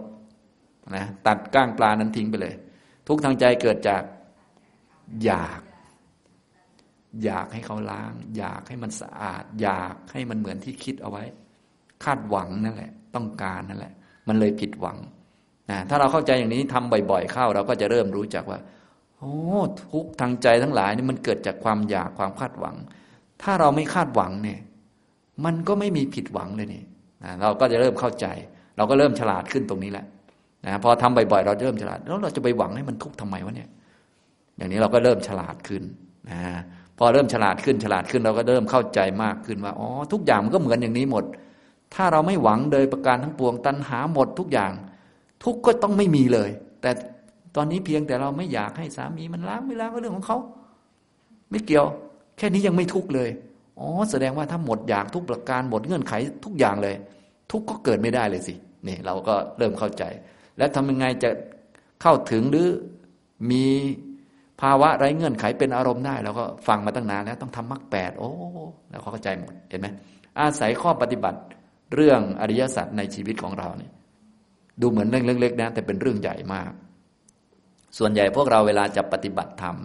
[0.95, 2.55] นะตัดก้างปลานั้นทิ้งไปเลย
[3.07, 4.03] ทุกทางใจเกิดจาก
[5.25, 5.61] อยาก
[7.23, 11.23] อยากให้เขาล้าง อยากให้มันสะอาด อยากให้มันเหมือนที่คิดเอาไว้
[12.03, 13.93] คาดหวังนั่นแหละ ต้องการนั่นแหละ
[14.27, 14.97] มันเลยผิดหวัง
[15.71, 18.59] นะถ้าเราเข้าใจอย่างนี้ทำบ่อยๆ เข้า เราก็จะเริ่มรู้จักว่า
[19.19, 19.35] โโอ้
[19.91, 22.75] ทุกทางใจทั้งหลายนี่มันเกิดจากความอยากความคาดหวัง
[23.41, 24.59] ถ้าเราไม่คาดหวังเนี่ย
[25.45, 26.83] มันก็ไม่มีผิดหวังเลยนี่
[27.41, 28.25] เราก็จะเริ่มเข้าใจ
[28.77, 30.05] เราก็เริ่มฉลาดขึ้นตรงนี้แหละ
[30.65, 33.69] นะพอทำบ่อยๆ เราเริ่มฉลาด แล้วเราจะไปหวังให้มันทุกข์ทำไมวะเนี่ย
[34.57, 35.83] อย่างนี้เราก็เริ่มฉลาดขึ้น
[36.31, 36.39] นะ
[36.97, 41.23] พอเริ่มฉลาดขึ้นฉลาดขึ้นเราก็เริ่มเข้าใจมากขึ้นว่าอ๋อทุกอย่างมันก็เหมือนอย่างนี้หมด
[41.93, 44.71] ถ้าเราไม่หวังโดยประการทั้งปวง ตัณหาหมดทุกอย่าง
[45.43, 46.49] ทุกก็ต้องไม่มีเลย
[46.81, 46.91] แต่
[47.55, 50.37] ตอนนี้เพียงแต่เราไม่อยากให้สามีมันล้างไม่ล้างก็เรื่องของเขา
[51.49, 51.87] ไม่เกี่ยว
[52.37, 53.29] แค่นี้ยังไม่ทุกเลย
[53.79, 56.13] อ๋อแสดงว่าถ้าหมดอยากทุกประการหมดเงื่อนไข
[56.45, 56.95] ทุกอย่างเลย
[57.51, 58.53] ทุกก็เกิดไม่ได้เลยสิ
[58.87, 60.03] นี่เราก็เริ่มเข้าใจ
[60.57, 61.29] และทำยังไงจะ
[62.01, 62.69] เข้าถึงหรือ
[63.51, 63.65] มี
[64.61, 68.29] ภาวะไร้เงื่อนไขเป็นอารมณ์ได้เราก็ฟังมาตั้งนานแล้วต้องทำมรรคแปดโอ้
[68.89, 69.87] แล้วเขาเข้าใจหมดเห็นไหม
[70.39, 71.39] อาศัยข้อปฏิบัติ
[71.93, 73.91] เรื่องอริยสัจในชีวิตของเราเนี่ย
[74.81, 76.71] ดูเหมือนเรื่องเล็กๆนะแต่เป็นเรื่องใหญ่มาก
[77.97, 79.77] ส่วนใหญ่พวกเราเวลาจะปฏิบัติธรรม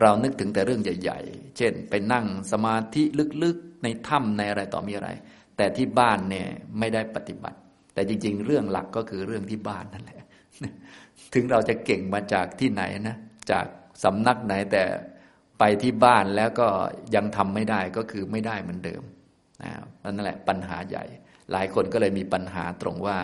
[0.00, 3.02] เรานึกถึงแต่เรื่องใหญ่ ๆ เช่น ไปนั่งสมาธิ
[3.42, 5.08] ลึกๆ ในถ้ำในอะไรต่อมีอะไร
[5.56, 7.58] แต่ที่บ้านเนี่ยไม่ได้ปฏิบัติ
[7.94, 10.20] แต่จริง ๆ เรื่องหลักก็คือเรื่องที่บ้านนั่นแหละ
[11.34, 13.16] ถึงเราจะเก่งมาจากที่ไหนนะ
[13.50, 13.66] จาก
[14.04, 14.84] สำนักไหนแต่
[15.58, 16.68] ไปที่บ้านแล้วก็
[17.14, 19.02] ยังทำไม่ได้ก็คือไม่ได้เหมือนเดิม
[20.16, 21.04] นั่นแหละปัญหาใหญ่
[21.52, 23.18] หลายคนก็เลยมีปัญหาตรงว่า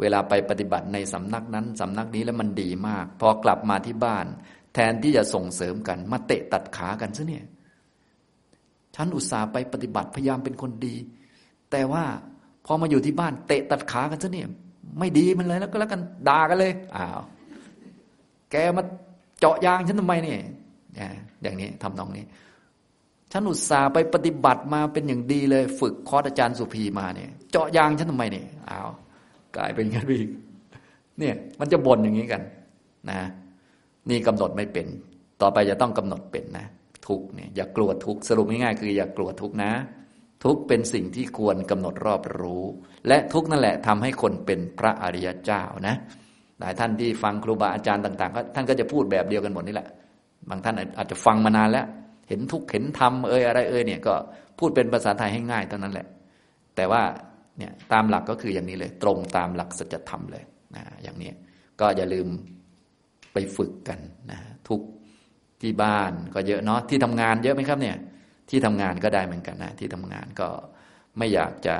[0.00, 4.26] เวลาไปปฏิบัติในสำนักนั้นสำนักนี้แล้วมันดีมาก พอกลับมาที่บ้าน
[4.74, 7.44] แทนที่จะส่งเสริมกัน มาเตะตัดขากันซะเนี่ย
[8.94, 10.96] ฉันอุตส่าห์ไปปฏิบัติพยายามเป็นคนดี
[11.70, 12.04] แต่ว่า
[12.66, 14.48] พอมาอยู่ที่บ้านเตะตัดขากันซะเนี่ย
[14.98, 17.20] ไม่ดีมันเลยแล้วก็แล้วกันด่ากันเลยอ้าว
[18.50, 18.82] แกมา
[19.38, 20.40] เจาะยางฉันทำไมเนี่ย
[21.42, 22.24] อย่างนี้ทำตรงนี้
[23.32, 28.90] ฉันอุตส่าห์ไปปฏิบัติมาเป็นอย่างดีเลย ฝึกคอร์สอาจารย์สุภีมาเนี่ย เจาะยางฉันทำไมเนี่ยอ้าว
[29.56, 30.28] กลายเป็นกันอีก
[31.18, 32.42] เนี่ยมันจะบ่นอย่างนี้กัน
[33.10, 33.20] นะ
[34.08, 34.86] นี่กำหนดไม่เป็น
[35.42, 36.66] ต่อไปจะต้องกำหนดเป็นนะ
[37.06, 39.72] ทุกเนี่ยอย่ากลัวทุกสรุปง่ายๆคือ อย่ากลัวทุกนะ
[40.44, 42.64] ทุกเป็นสิ่งที่ควรกำหนดรอบรู้
[43.08, 45.96] และทุกนั่นแหละทำให้คนเป็นพระอริยเจ้านะ
[46.60, 49.88] หลายท่านที่ฟังครูบาอาจารย์ต่างๆก็ท่านก็จะพูดแบบเดียวกันหมดนี่แหละ
[50.48, 51.86] บางท่านอาจจะฟังมานานแล้ว
[52.28, 54.14] เห็นทุกข์เห็นธรรมเอ่ยอะไรเอ่ยเนี่ยก็
[54.58, 56.06] พูดเป็นภาษาไทยให้ง่ายเท่านั้นแหละ
[56.76, 57.02] แต่ว่า
[57.58, 61.30] เนี่ยตามหลักก็คืออย่างนี้เลย ตรงตามหลักสัจธรรมเลยนะอย่างนี้
[61.80, 62.28] ก็อย่าลืม
[63.32, 63.98] ไปฝึกกัน
[64.30, 64.80] นะทุก
[65.62, 67.96] ที่บ้านก็เยอะเนาะที่ทำงานเยอะไหมครับเนี่ย
[68.48, 70.48] ที่ทำงานก็ได้เหมือนกันนะที่ทำงานก็
[71.18, 71.76] ไม่อยากจะ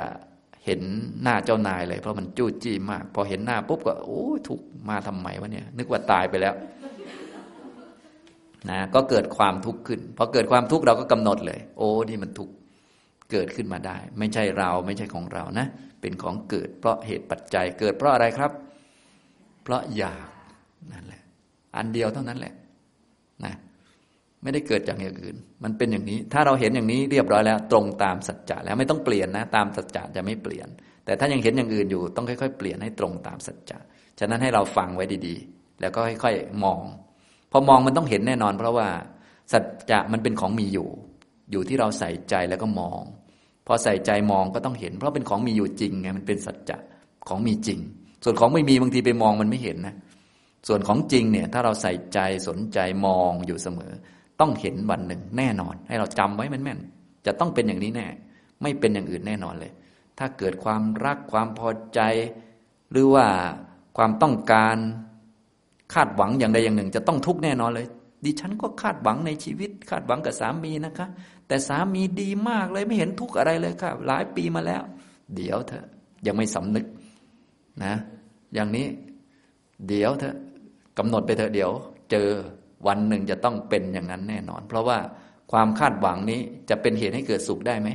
[0.65, 0.81] เห็น
[1.23, 6.55] หน้าเจ้านายเลย เพราะมันจู้จี้มาก พอเห็นหน้าปุ๊บก็โอ้ถูกมาทำไมวะเนี่ย นึกว่าตายไปแล้ว
[8.69, 12.53] นะก็เกิดความทุกข์ขึ้นพอเกิดความทุกข์เราก็กำหนดเลย โอ้นี่มันทุกข์
[13.31, 15.67] เกิดขึ้นมาได้ ไม่ใช่เราไม่ใช่ของเรานะ
[16.01, 18.51] เป็นของเกิด เพราะเหตุปัจจัยเกิดเพราะอะไรครับ
[19.63, 20.27] เพราะอยาก
[20.91, 21.21] นั่นแหละ
[21.75, 22.53] อันเดียวเท่านั้นแหละ
[23.45, 23.53] นะ
[24.43, 30.67] ไม่ได้เกิดจากอย่างอื่น มันเป็นอย่างนี้ ถ้าเราเห็นอย่างนี้เรียบร้อยแล้ว ตรงตามสัจจะแล้วไม่ต้องเปลี่ยนนะ ตามสัจจะจะไม่เปลี่ยน
[31.05, 33.77] แต่ถ้ายังเห็นอย่างอื่นอยู่ต้องค่อยๆ เปลี่ยนให้ตรงตามสัจจะ
[34.19, 36.81] ฉะนั้นให้เราฟังไว้ดีๆ แล้วก็ค่อยๆมอง
[37.51, 38.87] พอมองมันต้องเห็นแน่นอน เพราะว่า
[39.53, 40.89] สัจจะมันเป็นของมีอยู่
[41.51, 43.01] อยู่ที่เราใส่ใจแล้วก็มอง
[43.67, 46.77] พอใส่ใจมองก็ต้องเห็น เพราะเป็นของมีอยู่จริงไงมันเป็นสัจจะ
[47.27, 47.79] ของมีจริง
[48.23, 49.95] ส่วนของไม่มีบางทีไปมองมันไม่เห็นนะ
[50.67, 53.91] ส่วนของจริงเนี่ย ถ้าเราใส่ใจสนใจมองอยู่เสมอ
[54.39, 58.07] ต้องเห็นวันหนึ่งแน่นอน ให้เราจำไว้แม่นๆจะต้องเป็นอย่างนี้แน่
[58.61, 59.71] ไม่เป็นอย่างอื่นแน่นอนเลย
[60.17, 61.99] ถ้าเกิดความรักความพอใจ
[62.91, 63.25] หรือว่า
[63.97, 64.77] ความต้องการ
[65.93, 67.87] คาดหวังอย่างใดอย่างหนึ่ง จะต้องทุกข์แน่นอนเลย
[68.25, 71.07] ดิฉันก็คาดหวังในชีวิต คาดหวังกับสามีนะคะ
[71.47, 74.83] แต่สามีดีมากเลยไม่เห็นทุกข์อะไรเลยครับหลายปีมาแล้ว
[75.35, 75.85] เดี๋ยวเถอะ
[76.25, 76.85] ยังไม่สำนึก
[77.83, 77.93] นะ
[78.53, 78.87] อย่างนี้
[79.87, 80.35] เดี๋ยวเถอะ
[80.97, 81.71] กำหนดไปเถอะเดี๋ยว
[82.11, 82.29] เจอ
[82.87, 84.97] วันหนึ่งจะต้องเป็นอย่างนั้นแน่นอน เพราะว่า
[85.51, 87.89] ความคาดหวังนี้จะเป็นเหตุให้เกิดสุขได้ไหม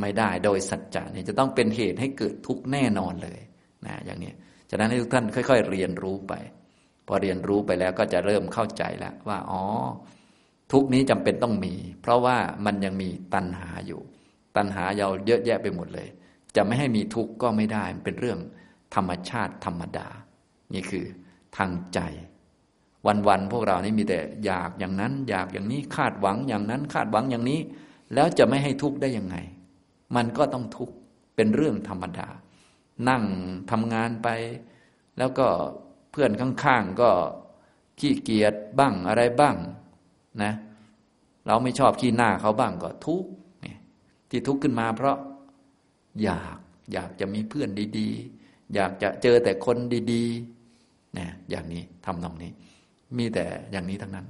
[0.00, 3.40] ไม่ได้โดยสัจจะนี่จะต้องเป็นเหตุให้เกิดทุกข์แน่นอนเลย
[3.86, 4.32] นะอย่างนี้
[4.70, 6.34] ฉะนั้นให้ทุกท่านค่อย ๆ เรียนรู้ไป
[7.06, 9.62] พอเรียนรู้ไปแล้วก็จะเริ่มเข้าใจแล้วว่าอ๋อ
[10.72, 14.00] ทุกนี้จำเป็นต้องมี เพราะว่ามันยังมีตัณหาอยู่
[14.56, 16.08] ตัณหาเราเยอะแยะไปหมดเลย
[16.56, 18.38] จะไม่ให้มีทุกข์ก็ไม่ได้มันเป็นเรื่อง
[18.94, 20.08] ธรรมชาติธรรมดา
[20.74, 21.04] นี่คือ
[21.56, 22.00] ทางใจ
[23.06, 27.60] วันๆพวกเรานี่มีแต่อยากอย่างนั้น อยากอย่างนี้คาดหวังอย่างนั้น คาดหวังอย่างนี้
[28.14, 29.36] แล้วจะไม่ให้ทุกข์ได้ยังไง
[30.16, 30.94] มันก็ต้องทุกข์
[31.36, 32.28] เป็นเรื่องธรรมดา
[33.08, 33.24] นั่ง
[33.70, 34.28] ทำงานไป
[35.18, 35.46] แล้วก็
[36.10, 37.10] เพื่อนข้างๆก็
[37.98, 39.56] ขี้เกียจบ้างอะไรบ้าง
[40.42, 40.52] นะ
[41.46, 43.30] เราไม่ชอบขี้หน้าเขาบ้างก็ทุกข์
[44.30, 45.18] ที่ทุกข์ขึ้นมาเพราะ
[46.22, 46.58] อยาก
[46.92, 49.76] อยากจะมีเพื่อนดีๆ อยากจะเจอแต่คน
[50.12, 52.52] ดีๆนะอย่างนี้ทำตรงนี้
[53.18, 54.26] มีแต่อย่างนี้ทั้งนั้น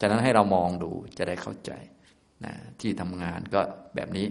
[0.00, 1.72] ฉะนั้นให้เรามองดูจะได้เข้าใจ
[2.44, 3.60] นะที่ทำงานก็
[3.94, 4.26] แบบนี้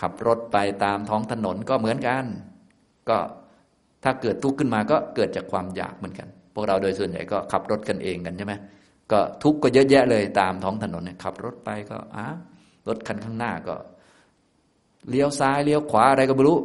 [0.00, 2.24] ขับรถไปตามท้องถนนก็เหมือนกัน
[3.08, 3.18] ก็
[4.04, 8.54] ถ้าเกิดทุกข์ขึ้นมาก็เกิดจากความอยากเหมือนกัน พวกเราโดยส่วนใหญ่ก็ขับรถกันเองกันใช่ไหม
[9.12, 12.26] ก็ทุกข์ก็เยอะแยะเลยตามท้องถนนเนี่ยขับรถไปก็อ้า
[12.88, 13.74] รถคันข้างหน้าก็
[15.08, 16.58] เลี้ยวซ้ายเลี้ยวขวาอะไรก็ไม่รู้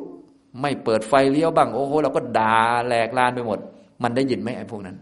[0.62, 3.60] ไม่เปิดไฟเลี้ยวบ้างโอ้โหเราก็ด่าแหลกลานไปหมด
[4.04, 4.98] มันได้ยินไหมไอ้พวกนั้น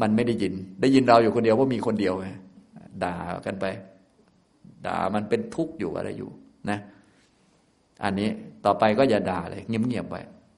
[0.00, 2.28] มันไม่ได้ยิน ได้ยินเราอยู่คนเดียวเพราะมีคนเดียวไง
[3.04, 3.66] ด่ากันไป
[4.86, 6.30] ด่ามันเป็นทุกข์อยู่อะไรอยู่
[6.70, 6.78] นะ
[8.04, 8.28] อันนี้
[8.64, 10.16] ต่อไปก็อย่าด่าเลย เงียบๆไป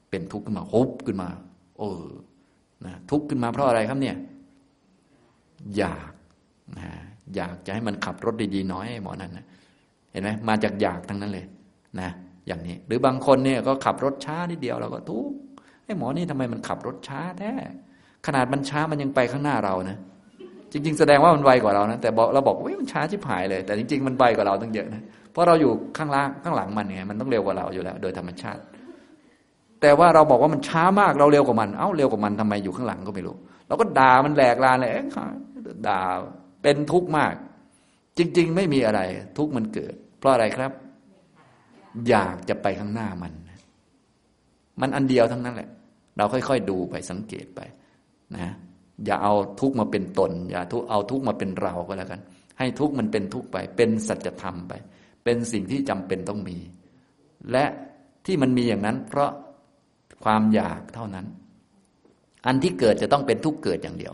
[0.09, 1.29] เป็นทุกข์ขึ้นมาฮุบขึ้นมา
[1.77, 1.89] โอ้
[2.85, 4.15] นะทุกข์ขึ้นมาเพราะอะไรครับเนี่ย
[5.77, 6.11] อยาก
[6.79, 6.89] นะ
[7.35, 9.45] อยากจะให้มันขับรถดีๆน้อยหมอนั่นนะ
[10.11, 11.45] เห็นไหมมาจากอยากทั้งนั้นเลย
[11.99, 12.09] นะ
[12.47, 15.35] อย่างนี้ หรือบางคนเนี่ยก็ขับรถช้านิดเดียวเราก็ทุกข์
[15.85, 17.51] ไอ้หมอนี่ทำไมมันขับรถช้าแท้
[18.25, 19.97] ขนาดมันช้ามันยังไปข้างหน้าเรานะ
[20.71, 28.61] จริง ๆ แสดงว่ามันไวกว่าเรานะแต่เราบอกว่ามันช้าชิบหายเลย แต่จริง ๆ มันไวกว่าเราตั้งเยอะนะเพราะเราอยู่ข้างล่างข้างหลังมันไงมันต้องเร็วกว่าเราอยู่แล้ว โดยธรรมชาติ
[29.81, 33.35] แต่ว่าเราบอกว่ามันช้ามากเราเร็วกว่ามันเอ้าเร็วกว่ามันทำไมอยู่ข้างหลังก็ไม่รู้
[33.67, 34.91] เราก็ด่ามันแหลกลานเลย
[35.87, 35.99] ด่า
[36.61, 37.33] เป็นทุกข์มาก
[38.17, 39.01] จริง ๆ ไม่มีอะไร
[39.37, 40.71] ทุกข์มันเกิด เพราะอะไรครับ
[42.09, 43.33] อยากจะไปข้างหน้ามัน
[44.81, 45.69] มันอันเดียวทั้งนั้นแหละ
[46.17, 47.61] เราค่อย ๆ ดูไปสังเกตไป
[48.35, 48.53] นะ
[49.05, 52.21] อย่าเอาทุกข์มาเป็นตน อย่าทุกเอาทุกข์มาเป็นเราก็แล้วกัน
[52.59, 54.73] ให้ทุกข์มันเป็นทุกข์ไป เป็นสัจธรรมไป
[55.23, 56.57] เป็นสิ่งที่จำเป็นต้องมี
[57.51, 57.65] และ
[58.25, 59.31] ที่มันมีอย่างนั้น เพราะ
[60.23, 61.25] ความอยากเท่านั้น
[62.45, 64.13] อันที่เกิดจะต้องเป็นทุกข์เกิดอย่างเดียว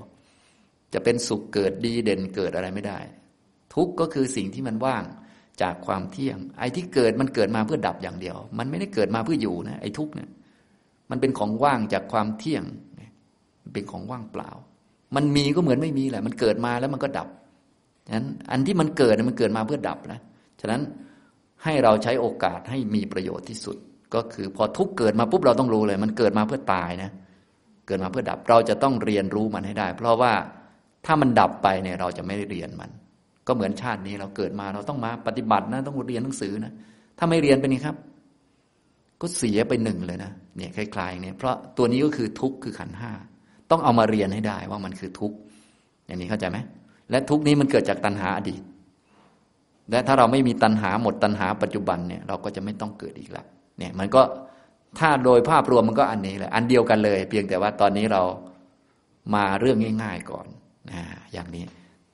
[0.93, 2.99] จะเป็นสุขเกิดดีเด่นเกิดอะไรไม่ได้
[3.75, 5.03] ทุกข์ก็คือสิ่งที่มันว่าง
[5.61, 10.29] จากความเที่ยง ไอ้ที่เกิดมันเกิดมาเพื่อดับอย่างเดียว มันไม่ได้เกิดมาเพื่ออยู่นะไอ้ทุกข์เนี่ย
[11.09, 12.63] มันเป็นของว่างจากความเที่ยง
[13.73, 14.49] เป็นของว่างเปล่า
[15.15, 17.29] มันมีก็เหมือนไม่มีแหละ มันเกิดมาแล้วมันก็ดับ
[18.07, 20.19] ฉะนั้นอันที่มันเกิดมันเกิดมาเพื่อดับนะ
[20.61, 20.81] ฉะนั้น
[21.63, 23.77] ให้เราใช้โอกาสให้มีประโยชน์ที่สุด
[24.15, 27.11] ก็คือพอทุกเกิดมาปุ๊บเราต้องรู้เลย มันเกิดมาเพื่อตายนะ
[27.87, 30.33] เกิดมาเพื่อดับเราจะต้องเรียนรู้มันให้ได้ เพราะว่า
[31.05, 32.89] ถ้ามันดับไปเนี่ยเราจะไม่ได้เรียนมัน
[33.47, 36.73] ก็เหมือนชาตินี้เราเกิดมาเราต้องมาปฏิบัตินะต้องเรียนหนังสือนะ
[37.17, 37.95] ถ้าไม่เรียนเป็นไงครับ
[39.21, 43.11] ก็เสียไปหนึ่งเลยนะเนี่ยคล้ายๆเนี่ยเพราะตัวนี้ก็คือทุกข์คือขันห้า
[43.71, 45.37] ต้องเอามาเรียนให้ได้ว่ามันคือทุกข์
[46.05, 46.57] อย่างนี้เข้าใจไหม
[47.09, 48.61] และทุกข์นี้มันเกิดจากตัณหาอดีต
[49.91, 53.45] และถ้าเราไม่มีตัณหาหมดตัณหาปัจจุบันเนี่ยเราก็จะไม่ต้องเกิดอีกแล้ว
[53.77, 54.21] เนี่ยมันก็
[54.99, 58.23] ถ้าโดยภาพรวมมันก็อันนี้แหละอันเดียวกันเลย เพียงแต่ว่าตอนนี้เรา
[59.35, 60.47] มาเรื่องง่าย ๆก่อน
[60.91, 61.01] นะ
[61.33, 61.63] อย่างนี้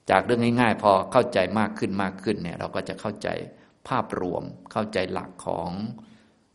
[0.10, 3.28] จากเรื่องง่ายๆ พอเข้าใจมากขึ้นมากขึ้นเนี่ยเราก็จะเข้าใจ
[3.88, 5.70] ภาพรวมเข้าใจหลักของ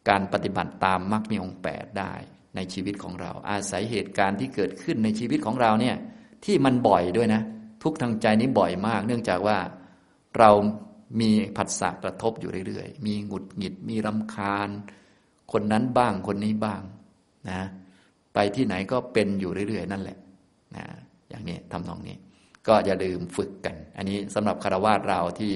[0.09, 2.15] การปฏิบัติตามมรรคมีองค์แปดได้
[2.57, 5.97] ในชีวิตของเรา อาศัยเหตุการณ์ที่เกิดขึ้นในชีวิตของเราเนี่ย
[6.45, 7.43] ที่มันบ่อยด้วยนะ
[7.83, 9.59] ทุกทางใจนี้บ่อยมาก เนื่องจากว่า
[10.39, 10.51] เรา
[11.21, 14.69] มีผัสสะกระทบอยู่เรื่อยๆ มีหงุดหงิด มีรำคาญ
[15.53, 16.81] คนนั้นบ้างคนนี้บ้าง
[17.51, 17.63] นะ
[18.35, 20.19] ไปที่ไหนก็เป็นอยู่เรื่อยๆ นั่นแหละ
[20.77, 20.85] นะ
[21.29, 22.17] อย่างนี้ทำนองนี้
[22.67, 25.53] ก็อย่าลืมฝึกกัน อันนี้สำหรับคารวะเราที่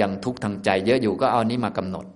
[0.00, 2.06] ยังทุกข์ทางใจเยอะอยู่ก็เอานี้มากำหนด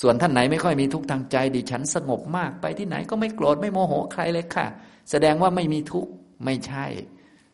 [0.00, 4.66] ส่วนท่านไหนไม่ค่อยมีทุกข์ทางใจ ดิฉันสงบมากไปที่ไหนก็ไม่โกรธไม่โมโหใครเลยค่ะ
[5.10, 6.10] แสดงว่าไม่มีทุกข์
[6.44, 6.84] ไม่ใช่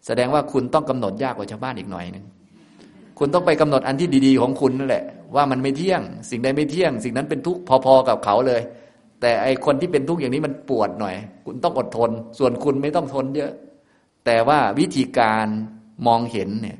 [0.06, 2.24] แสดงว่าคุณต้องกำหนดยากกว่าชาวบ้านอีกหน่อยหนึ่ง
[3.18, 5.04] คุณต้องไปกำหนดอันที่ดี ๆ ของคุณนั่นแหละ
[5.36, 8.62] ว่ามันไม่เที่ยง สิ่งใดไม่เที่ยง สิ่งนั้นเป็นทุกข์พอๆกับเขาเลย
[9.20, 11.14] แต่ไอคนที่เป็นทุกข์อย่างนี้มันปวดหน่อย
[11.46, 13.52] คุณต้องอดทน ส่วนคุณไม่ต้องทนเยอะ
[14.26, 15.46] แต่ว่าวิธีการ
[16.06, 16.78] มองเห็นเนี่ย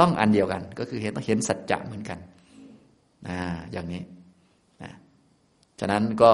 [0.00, 2.18] ต้องอันเดียวกัน ก็คือเห็นต้องเห็นสัจจะเหมือนกัน
[3.28, 3.40] อ่า
[3.72, 4.02] อย่างนี้
[5.80, 6.32] ฉะนั้นก็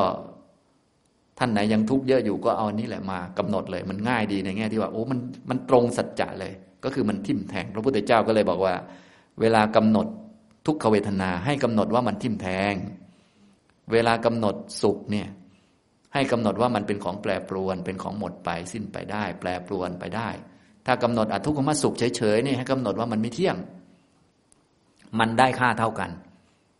[1.38, 5.18] ท่านไหนยังทุกข์เยอะอยู่ก็เอานี้แหละมากำหนดเลย มันง่ายดีในแง่ที่ว่าโอ้มัน
[5.50, 6.52] มันตรงสัจจะเลย
[6.84, 8.74] ก็คือมันทิ่มแทงพระพุทธเจ้าก็เลยบอกว่า
[9.40, 10.06] เวลากำหนด
[10.66, 12.74] ทุกขเวทนาให้กำหนดว่ามันทิ่มแทง
[13.92, 15.28] เวลากำหนดสุขเนี่ย
[16.14, 20.28] ให้กำหนดว่ามันเป็นของแปรปรวน เป็นของหมดไปสิ้นไปได้ แปรปรวนไปได้
[20.86, 23.56] ถ้ากำหนดอทุกขมสุขเฉยๆนี่ให้กำหนดว่ามันไม่เที่ยง
[25.18, 26.10] มันได้ค่าเท่ากัน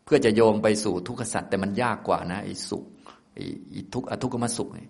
[0.04, 2.84] เพื่อจะโยงไปสู่ทุกขสัตว์แต่มันยากกว่านะไอ้สุข
[3.34, 3.44] ไอ้
[3.94, 4.88] ทุกอทุกขมสุขนี่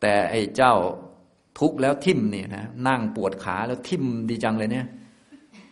[0.00, 0.74] แต่ไอ้เจ้า
[1.60, 4.86] ทุกแล้วทิ่มนี่ยนะนั่งปวดขาแล้วทิ่มดีจังเลยเนี่ย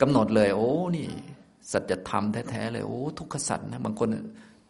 [0.01, 1.07] กำหนดเลย โอ้นี่
[1.73, 4.09] สัจธรรมแท้ๆเลยโอ้ทุกขสัตว์นะบางคน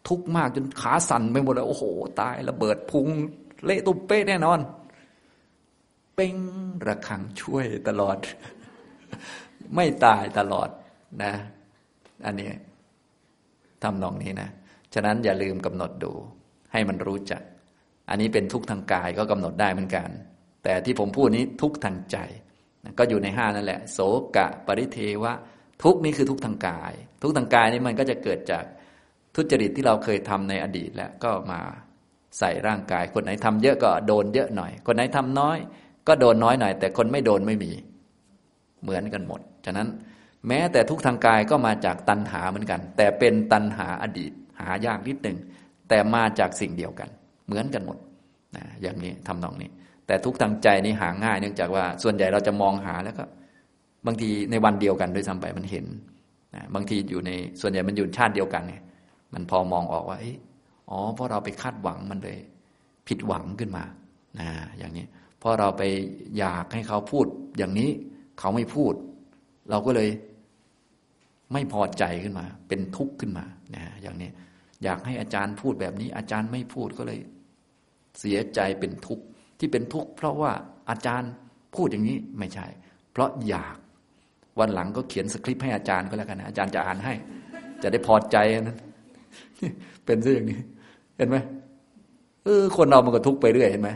[0.07, 1.83] ทุกข์มากจนขาสั่นไปหมดเลยโอ้โห
[2.21, 3.07] ตายระเบิดพุง
[3.65, 4.59] เละตุ้มเป๊ะแน่นอน
[6.15, 6.35] เป้ง
[6.87, 8.17] ระคังช่วยตลอด
[9.75, 10.69] ไม่ตายตลอด
[11.23, 11.33] นะ
[12.25, 12.49] อันนี้
[13.83, 14.49] ทำนองนี้นะ
[14.93, 16.11] ฉะนั้นอย่าลืมกำหนดดู
[16.71, 17.41] ให้มันรู้จัก
[18.09, 20.09] อันนี้เป็นทุกทางกายก็กำหนดได้เหมือนกัน
[20.63, 22.17] แต่ที่ผมพูดนี้ทุกทางใจ
[22.97, 23.99] ก็อยู่ในห้านั่นแหละ โส
[24.35, 25.33] กะ ปริเทวะ
[25.83, 28.63] ทุกนี้คือทุกทางกาย ทุกทางกายนี่มันก็จะเกิดจาก
[29.35, 31.59] ทุจริตที่เราเคยทำในอดีตแล้วก็มา
[32.39, 35.57] ใส่ร่างกาย คนไหนทำเยอะก็โดนเยอะหน่อย คนไหนทำน้อย
[36.07, 37.71] ก็โดนน้อยหน่อย แต่คนไม่โดนไม่มี
[38.83, 39.87] เหมือนกันหมด ฉะนั้น
[40.47, 45.37] แม้แต่ทุกทางกายก็มาจากตัณหาเหมือนกัน แต่เป็นตัณหาอดีต หายากนิดหนึ่ง
[45.89, 47.09] แต่มาจากสิ่งเดียวกัน
[47.45, 47.97] เหมือนกันหมด
[48.55, 49.69] นะอย่างนี้ทำนองนี้
[50.07, 53.23] แต่ทุกทางใจนี่หาง่าย เนื่องจากว่าส่วนใหญ่เราจะมองหาแล้วก็
[54.05, 55.85] บางทีในวันเดียวกันด้วยซ้ำไปมันเห็น
[56.55, 57.31] นะบางทีอยู่ใน
[57.61, 58.81] ส่วนใหญ่มันอยู่ชาติเดียวกันเนี่ย
[59.33, 60.17] มันพอมองออกว่า
[60.89, 62.37] อ๋อเพราะเราไปคาดหวังมันเลย
[63.07, 63.83] ผิดหวังขึ้นมา
[64.39, 65.05] นะอย่างนี้
[65.39, 65.83] เพราะเราไป
[66.37, 67.25] อยากให้เขาพูด
[67.57, 67.89] อย่างนี้
[68.39, 68.93] เขาไม่พูด
[69.69, 70.09] เราก็เลย
[71.53, 73.45] ไม่พอใจขึ้นมา เป็นทุกข์ขึ้นมา
[73.75, 74.29] นะอย่างนี้
[74.83, 77.19] อยากให้อาจารย์พูดแบบนี้ อาจารย์ไม่พูดก็เลย
[78.19, 79.23] เสียใจเป็นทุกข์
[79.59, 80.51] ที่เป็นทุกข์เพราะว่า
[80.89, 81.31] อาจารย์
[81.75, 82.67] พูดอย่างนี้ไม่ใช่
[83.11, 83.77] เพราะอยาก
[84.59, 87.13] วันหลังก็เขียนสคริปต์ให้อาจารย์ก็แล้วกันนะอาจารย์จะอ่านให้
[87.83, 88.77] จะได้พอใจนั้น
[90.05, 90.59] เป็นซะอย่างนี้
[91.17, 91.37] เห็นไหม
[92.43, 93.89] เออคนเรามันก็ทุกข์ไปเรื่อยเห็นไหม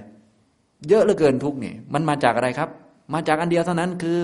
[0.89, 2.69] เยอะเหลือเกินทุกข์นี่ มันมาจากอะไรครับ
[3.13, 4.21] มาจากอันเดียวเท่านั้นคือ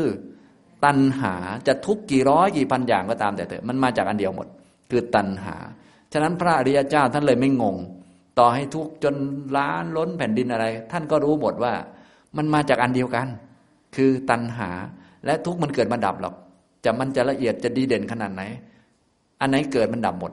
[0.85, 1.33] ตัณหา
[1.67, 4.47] จะทุกข์กี่ร้อยกี่พันอย่างก็ตามแต่เถอะมันมาจากอันเดียวหมด
[4.91, 5.55] คือตัณหา
[6.13, 7.77] ฉะนั้นพระอริยเจ้าท่านเลยไม่งง
[8.39, 9.15] ต่อให้ทุกข์จน
[9.57, 11.73] ล้านล้นแผ่นดินอะไร ท่านก็รู้หมดว่า
[12.37, 13.27] มันมาจากอันเดียวกัน
[13.95, 14.69] คือตัณหา
[15.25, 16.35] และทุกข์มันเกิดมาดับหรอก
[16.85, 18.43] จะมันจะละเอียดจะดีเด่นขนาดไหน
[19.41, 20.31] อันไหนเกิดมันดับหมด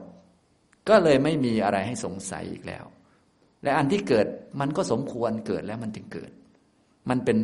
[0.89, 2.85] ก็เลยไม่มีอะไรให้สงสัยอีกแล้ว
[3.63, 4.25] และอันที่เกิด
[4.59, 6.31] มันก็สมควรเกิดแล้วมันจึงเกิด
[7.09, 7.37] มันเป็น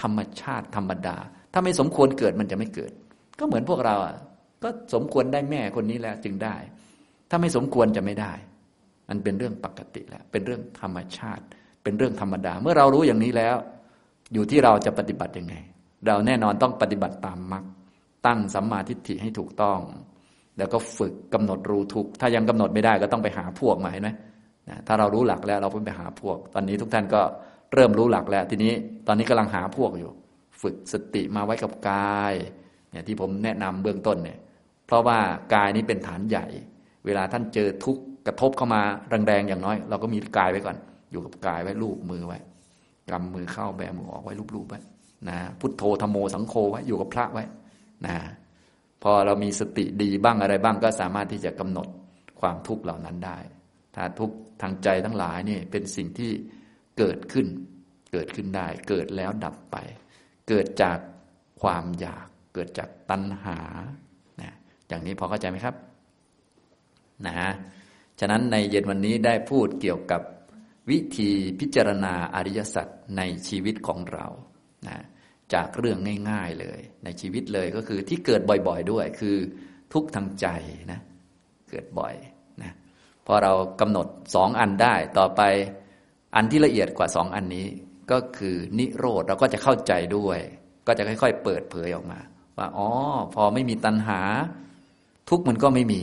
[0.00, 1.16] ธรรมชาติธรรมดา
[1.56, 2.92] ถ้าไม่สมควรเกิดมันจะไม่เกิด
[3.38, 4.16] ก็เหมือนพวกเราอะ
[4.62, 6.56] ก็สมควรได้แม่คนนี้แล้วจึงได้
[7.30, 8.32] ถ้าไม่สมควรจะไม่ได้
[9.08, 11.44] มันเป็นเรื่องปกติแล้ว เป็นเรื่องธรรมชาติ
[11.82, 13.56] เป็นเรื่องธรรมดา เมื่อเรารู้อย่างนี้แล้ว
[14.32, 15.54] อยู่ที่เราจะปฏิบัติยังไง
[16.06, 17.64] เราแน่นอนต้องปฏิบัติตามมรรค
[18.26, 19.78] ตั้งสัมมาทิฏฐิให้ถูกต้อง
[20.58, 24.10] แล้วก็ฝึกกำหนดรู้ทุกถ้ายังกำหนดไม่ได้ก็ต้องไปหาพวกมาเห็นไหม
[24.86, 27.22] ถ้าเรารู้หลักแล้วเราไปหาพวก ตอนนี้ทุกท่านก็
[27.74, 28.72] เริ่มรู้หลักแล้ว ทีนี้
[29.06, 30.10] ตอนนี้กำลังหาพวกอยู่
[30.62, 32.34] ฝึกสติมาไว้กับกาย
[32.90, 34.38] เนี่ยที่ผมแนะนำเบื้องต้นเนี่ย
[34.86, 35.18] เพราะว่า
[35.54, 36.46] กายนี้เป็นฐานใหญ่
[37.06, 37.96] เวลาท่านเจอทุก
[38.26, 38.80] กระทบเข้ามา
[39.26, 40.76] แรงๆอย่างน้อย เราก็มีกายไว้ก่อน
[41.10, 42.38] อยู่กับกายไว้ลูบมือไว้
[43.10, 44.80] กำมือเข้าแบมือออกไว้ลูบๆไว้
[45.28, 47.44] นะพุทโธธรมโมสังโฆไว้อยู่กับพระไว้
[48.06, 48.16] นะ
[49.02, 51.88] พอเรามีสติดีบ้างอะไรบ้างก็สามารถที่จะกำหนด
[52.40, 53.38] ความทุกข์เหล่านั้นได้
[53.94, 56.30] ถ้าทุกข์ทางใจทั้งหลายนี่เป็นสิ่งที่
[56.98, 57.46] เกิดขึ้น
[58.12, 59.76] เกิดขึ้นได้ เกิดแล้วดับไป
[60.48, 60.98] เกิดจาก
[61.60, 63.58] ความอยาก เกิดจากตัณหา
[64.42, 64.52] นะ
[64.88, 65.74] อย่างนี้พอเข้าใจไหมครับ
[67.26, 67.34] นะ
[68.20, 70.22] ฉะนั้นในเย็นวันนี้ได้พูดเกี่ยวกับ
[70.90, 71.30] วิธี
[71.60, 72.86] พิจารณาอริยสัจ
[73.16, 74.26] ในชีวิตของเรา
[74.88, 74.96] นะ
[75.54, 75.98] จากเรื่อง
[76.30, 79.36] ง่ายๆเลย ในชีวิตเลยก็คือที่เกิดบ่อยๆด้วยคือ
[79.92, 80.46] ทุกทางใจ
[80.92, 81.00] นะ
[81.70, 82.14] เกิดบ่อย
[82.62, 82.72] นะ
[83.26, 85.42] พอเรากำหนดสองอันได้ต่อไป
[86.36, 87.66] อันที่ละเอียดกว่าสองอันนี้
[88.10, 90.38] ก็คือนิโรธเราก็จะเข้าใจด้วย
[90.86, 92.20] ก็จะค่อย ๆ เปิดเผยออกมา
[92.58, 92.88] ว่าอ๋อ
[93.34, 94.20] พอไม่มีตัณหา
[95.28, 96.02] ทุกมันก็ไม่มี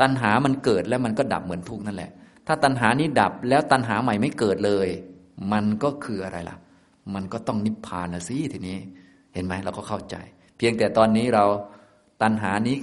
[0.00, 2.10] ตัณหามันเกิดแล้วมันก็ดับเหมือนทุกนั่นแหละ
[2.46, 4.88] ถ้าตัณหานี้ดับแล้วตัณหาใหม่ไม่เกิดเลย
[5.52, 6.56] มันก็คืออะไรล่ะ
[7.14, 8.78] มันก็ต้องนิพพานนะสิทีนี้
[9.34, 10.16] เห็นไหมเราก็เข้าใจ
[10.56, 11.44] เพียงแต่ตอนนี้เรา
[12.22, 12.76] ตัณหานี้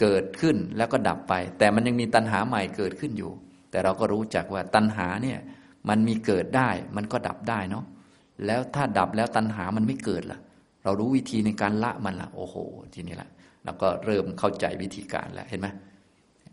[0.00, 3.32] เกิดขึ้นแล้วก็ดับไป แต่มันยังมีตัณหาใหม่เกิดขึ้นอยู่
[3.70, 5.38] แต่เราก็รู้จักว่าตัณหาเนี่ย
[5.88, 7.84] มันมีเกิดได้ มันก็ดับได้เนาะ
[8.46, 10.40] แล้วถ้าดับแล้วตัณหามันไม่เกิดล่ะ
[10.84, 12.56] เรารู้วิธีในการละมันล่ะโอ้โห
[12.94, 13.30] ทีนี้ละ
[13.64, 15.68] เราก็เริ่มเข้าใจวิธีการแล้วเห็นไหม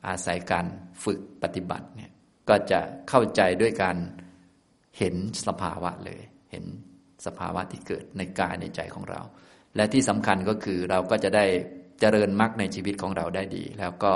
[0.07, 0.65] อาศัยการ
[1.03, 2.11] ฝึกปฏิบัติเนี่ย
[2.49, 3.97] ก็จะเข้าใจด้วยการ
[4.97, 5.15] เห็น
[5.47, 6.21] สภาวะเลย
[6.51, 6.65] เห็น
[7.25, 9.21] สภาวะที่เกิดในกายในใจของเรา
[9.75, 11.45] และที่สำคัญก็คือเราก็จะได้
[11.99, 14.13] เจริญมรรคในชีวิตของเราได้ดี แล้วก็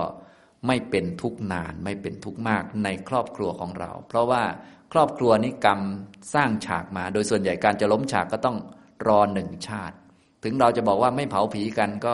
[0.68, 4.44] ไม่เป็นทุกข์นานไม่เป็นทุกข์มากในครอบครัวของเรา เพราะว่า
[4.94, 5.80] ครอบครัวนี้กรรม
[6.34, 8.58] สร้างฉากมา โดยส่วนใหญ่การจะล้มฉากก็ต้อง
[9.08, 9.96] รอหนึ่งชาติ
[10.44, 12.14] ถึงเราจะบอกว่าไม่เผาผีกันก็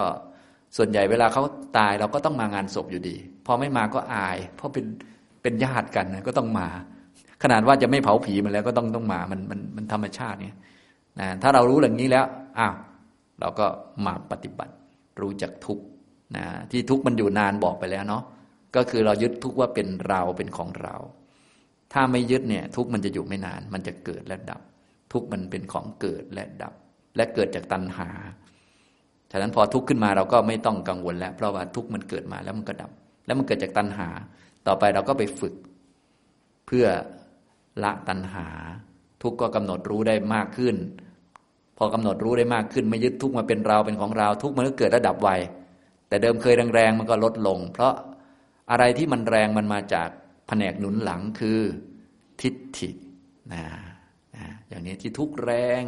[0.78, 1.44] ส่วนใหญ่เวลาเขา
[1.78, 3.16] ตายเราก็ต้องมางานศพอยู่ดี
[3.46, 4.86] พอไม่มาก็อาย เพราะเป็น
[5.42, 6.68] เป็นญาติกันนะก็ต้องมา
[7.44, 10.58] ขนาดว่าจะไม่เผาผีมันแล้วก็ต้องต้องมามันมันมันธรรมชาติเนี่ย
[11.20, 12.26] นะถ้าเรารู้อย่างนี้แล้ว
[12.60, 12.76] อ้าว
[13.40, 13.66] เราก็
[14.06, 14.74] มาปฏิบัติ
[15.22, 15.80] รู้จักทุก
[16.38, 18.24] นะที่ทุกมันอยู่นานบอกไปแล้วเนาะ
[18.76, 20.96] ก็คือเรายึดทุกว่าเป็นเราเป็นของเรา
[21.94, 24.62] ถ้าไม่ยึดเนี่ย ทุกมันจะอยู่ไม่นาน มันจะเกิดและดับ
[25.12, 26.74] ทุกมันเป็นของเกิดและดับ
[27.16, 28.10] และเกิดจากตัณหา
[29.32, 32.92] ฉะนั้นพอทุกข์ขึ้นมาเราก็ไม่ต้องกังวลแล้ว เพราะว่าทุกข์มันเกิดมาแล้วมันก็ดับ
[33.26, 34.10] แล้วมันเกิดจากตัณหา
[34.68, 35.54] ต่อไปเราก็ไปฝึก
[36.68, 36.86] เพื่อ
[37.84, 38.48] ละตัณหา
[39.24, 40.76] ทุกข์ก็กำหนดรู้ได้มากขึ้น
[41.78, 45.30] พอกำหนดรู้ได้มากขึ้น ไม่ยึดทุกข์มาเป็นเราเป็นของเรา ทุกข์มันก็เกิดระดับไว
[46.08, 47.94] แต่เดิมเคยแรงๆมันก็ลดลง เพราะ
[48.72, 50.10] อะไรที่มันแรงมันมาจาก
[50.50, 51.60] แผนกหนุนหลังคือ
[52.42, 52.90] ทิฏฐิ
[53.54, 53.64] นะ
[54.36, 55.84] นะอย่างนี้ที่ทุกแรง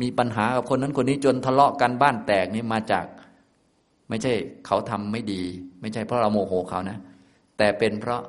[0.00, 3.06] มีปัญหากับคนนั้นคนนี้จนทะเลาะกันบ้านแตกนี่มาจาก
[4.08, 4.32] ไม่ใช่
[4.66, 5.42] เขาทำไม่ดี
[5.80, 6.98] ไม่ใช่เพราะเราโมโหเขานะ
[7.58, 8.22] แต่เป็นเพราะ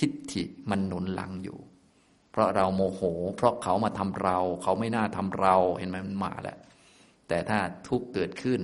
[0.00, 1.58] ทิฏฐิมันหนุนหลังอยู่
[2.30, 3.02] เพราะเราโมโห
[3.36, 6.58] เพราะเขามาทำเรา เขาไม่น่าทำเราเห็นไหมมันมาแล้ว
[7.28, 7.58] แต่ถ้า
[7.88, 8.60] ทุกเกิดขึ้น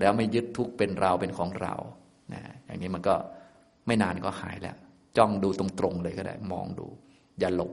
[0.00, 1.74] แล้วไม่ยึดทุกเป็นเราเป็นของเรา
[2.32, 3.14] นะอย่างนี้มันก็
[3.86, 4.76] ไม่นานก็หายแล้ว
[5.16, 6.86] จ้องดูตรงๆเลยก็ได้ มองดู
[7.38, 7.72] อย่าหลบ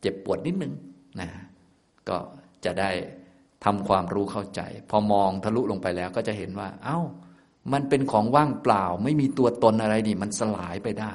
[0.00, 0.72] เจ็บปวดนิดนึง
[1.20, 1.28] นะ
[2.08, 2.16] ก็
[2.64, 2.90] จะได้
[3.64, 7.00] ทำความรู้เข้าใจ พอมองทะลุลงไปแล้วก็จะเห็นว่า เอา้า
[7.72, 11.14] มันเป็นของว่างเปล่า ไม่มีตัวตนอะไรนี่ มันสลายไปได้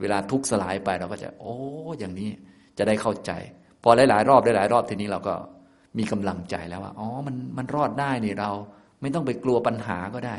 [0.00, 1.54] เวลาทุกสลายไปเราก็จะ โอ้
[1.98, 2.30] อย่างนี้
[2.78, 3.32] จะได้เข้าใจ
[3.82, 5.34] พอหลายๆรอบหลายๆรอบทีนี้เราก็
[5.98, 8.50] มีกำลังใจแล้วว่า อ๋อ มันมันรอดได้นี่เรา
[9.00, 10.36] ไม่ต้องไปกลัวปัญหาก็ได้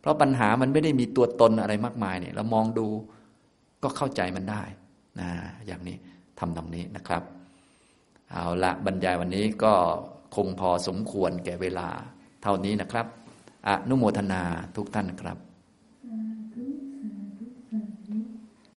[0.00, 2.86] เพราะปัญหามันไม่ได้มีตัวตนอะไรมากมายเนี่ย เรามองดู
[3.82, 4.62] ก็เข้าใจมันได้
[5.20, 5.28] นะ
[5.66, 5.96] อย่างนี้
[6.38, 7.22] ทำตรงนี้นะครับ
[8.32, 9.74] เอาละบรรยายวันนี้ก็
[10.36, 11.88] คงพอสมควรแก่เวลา
[12.42, 13.06] เท่านี้นะครับ
[13.68, 14.42] อนุโมทนา
[14.76, 15.38] ทุกท่านครับ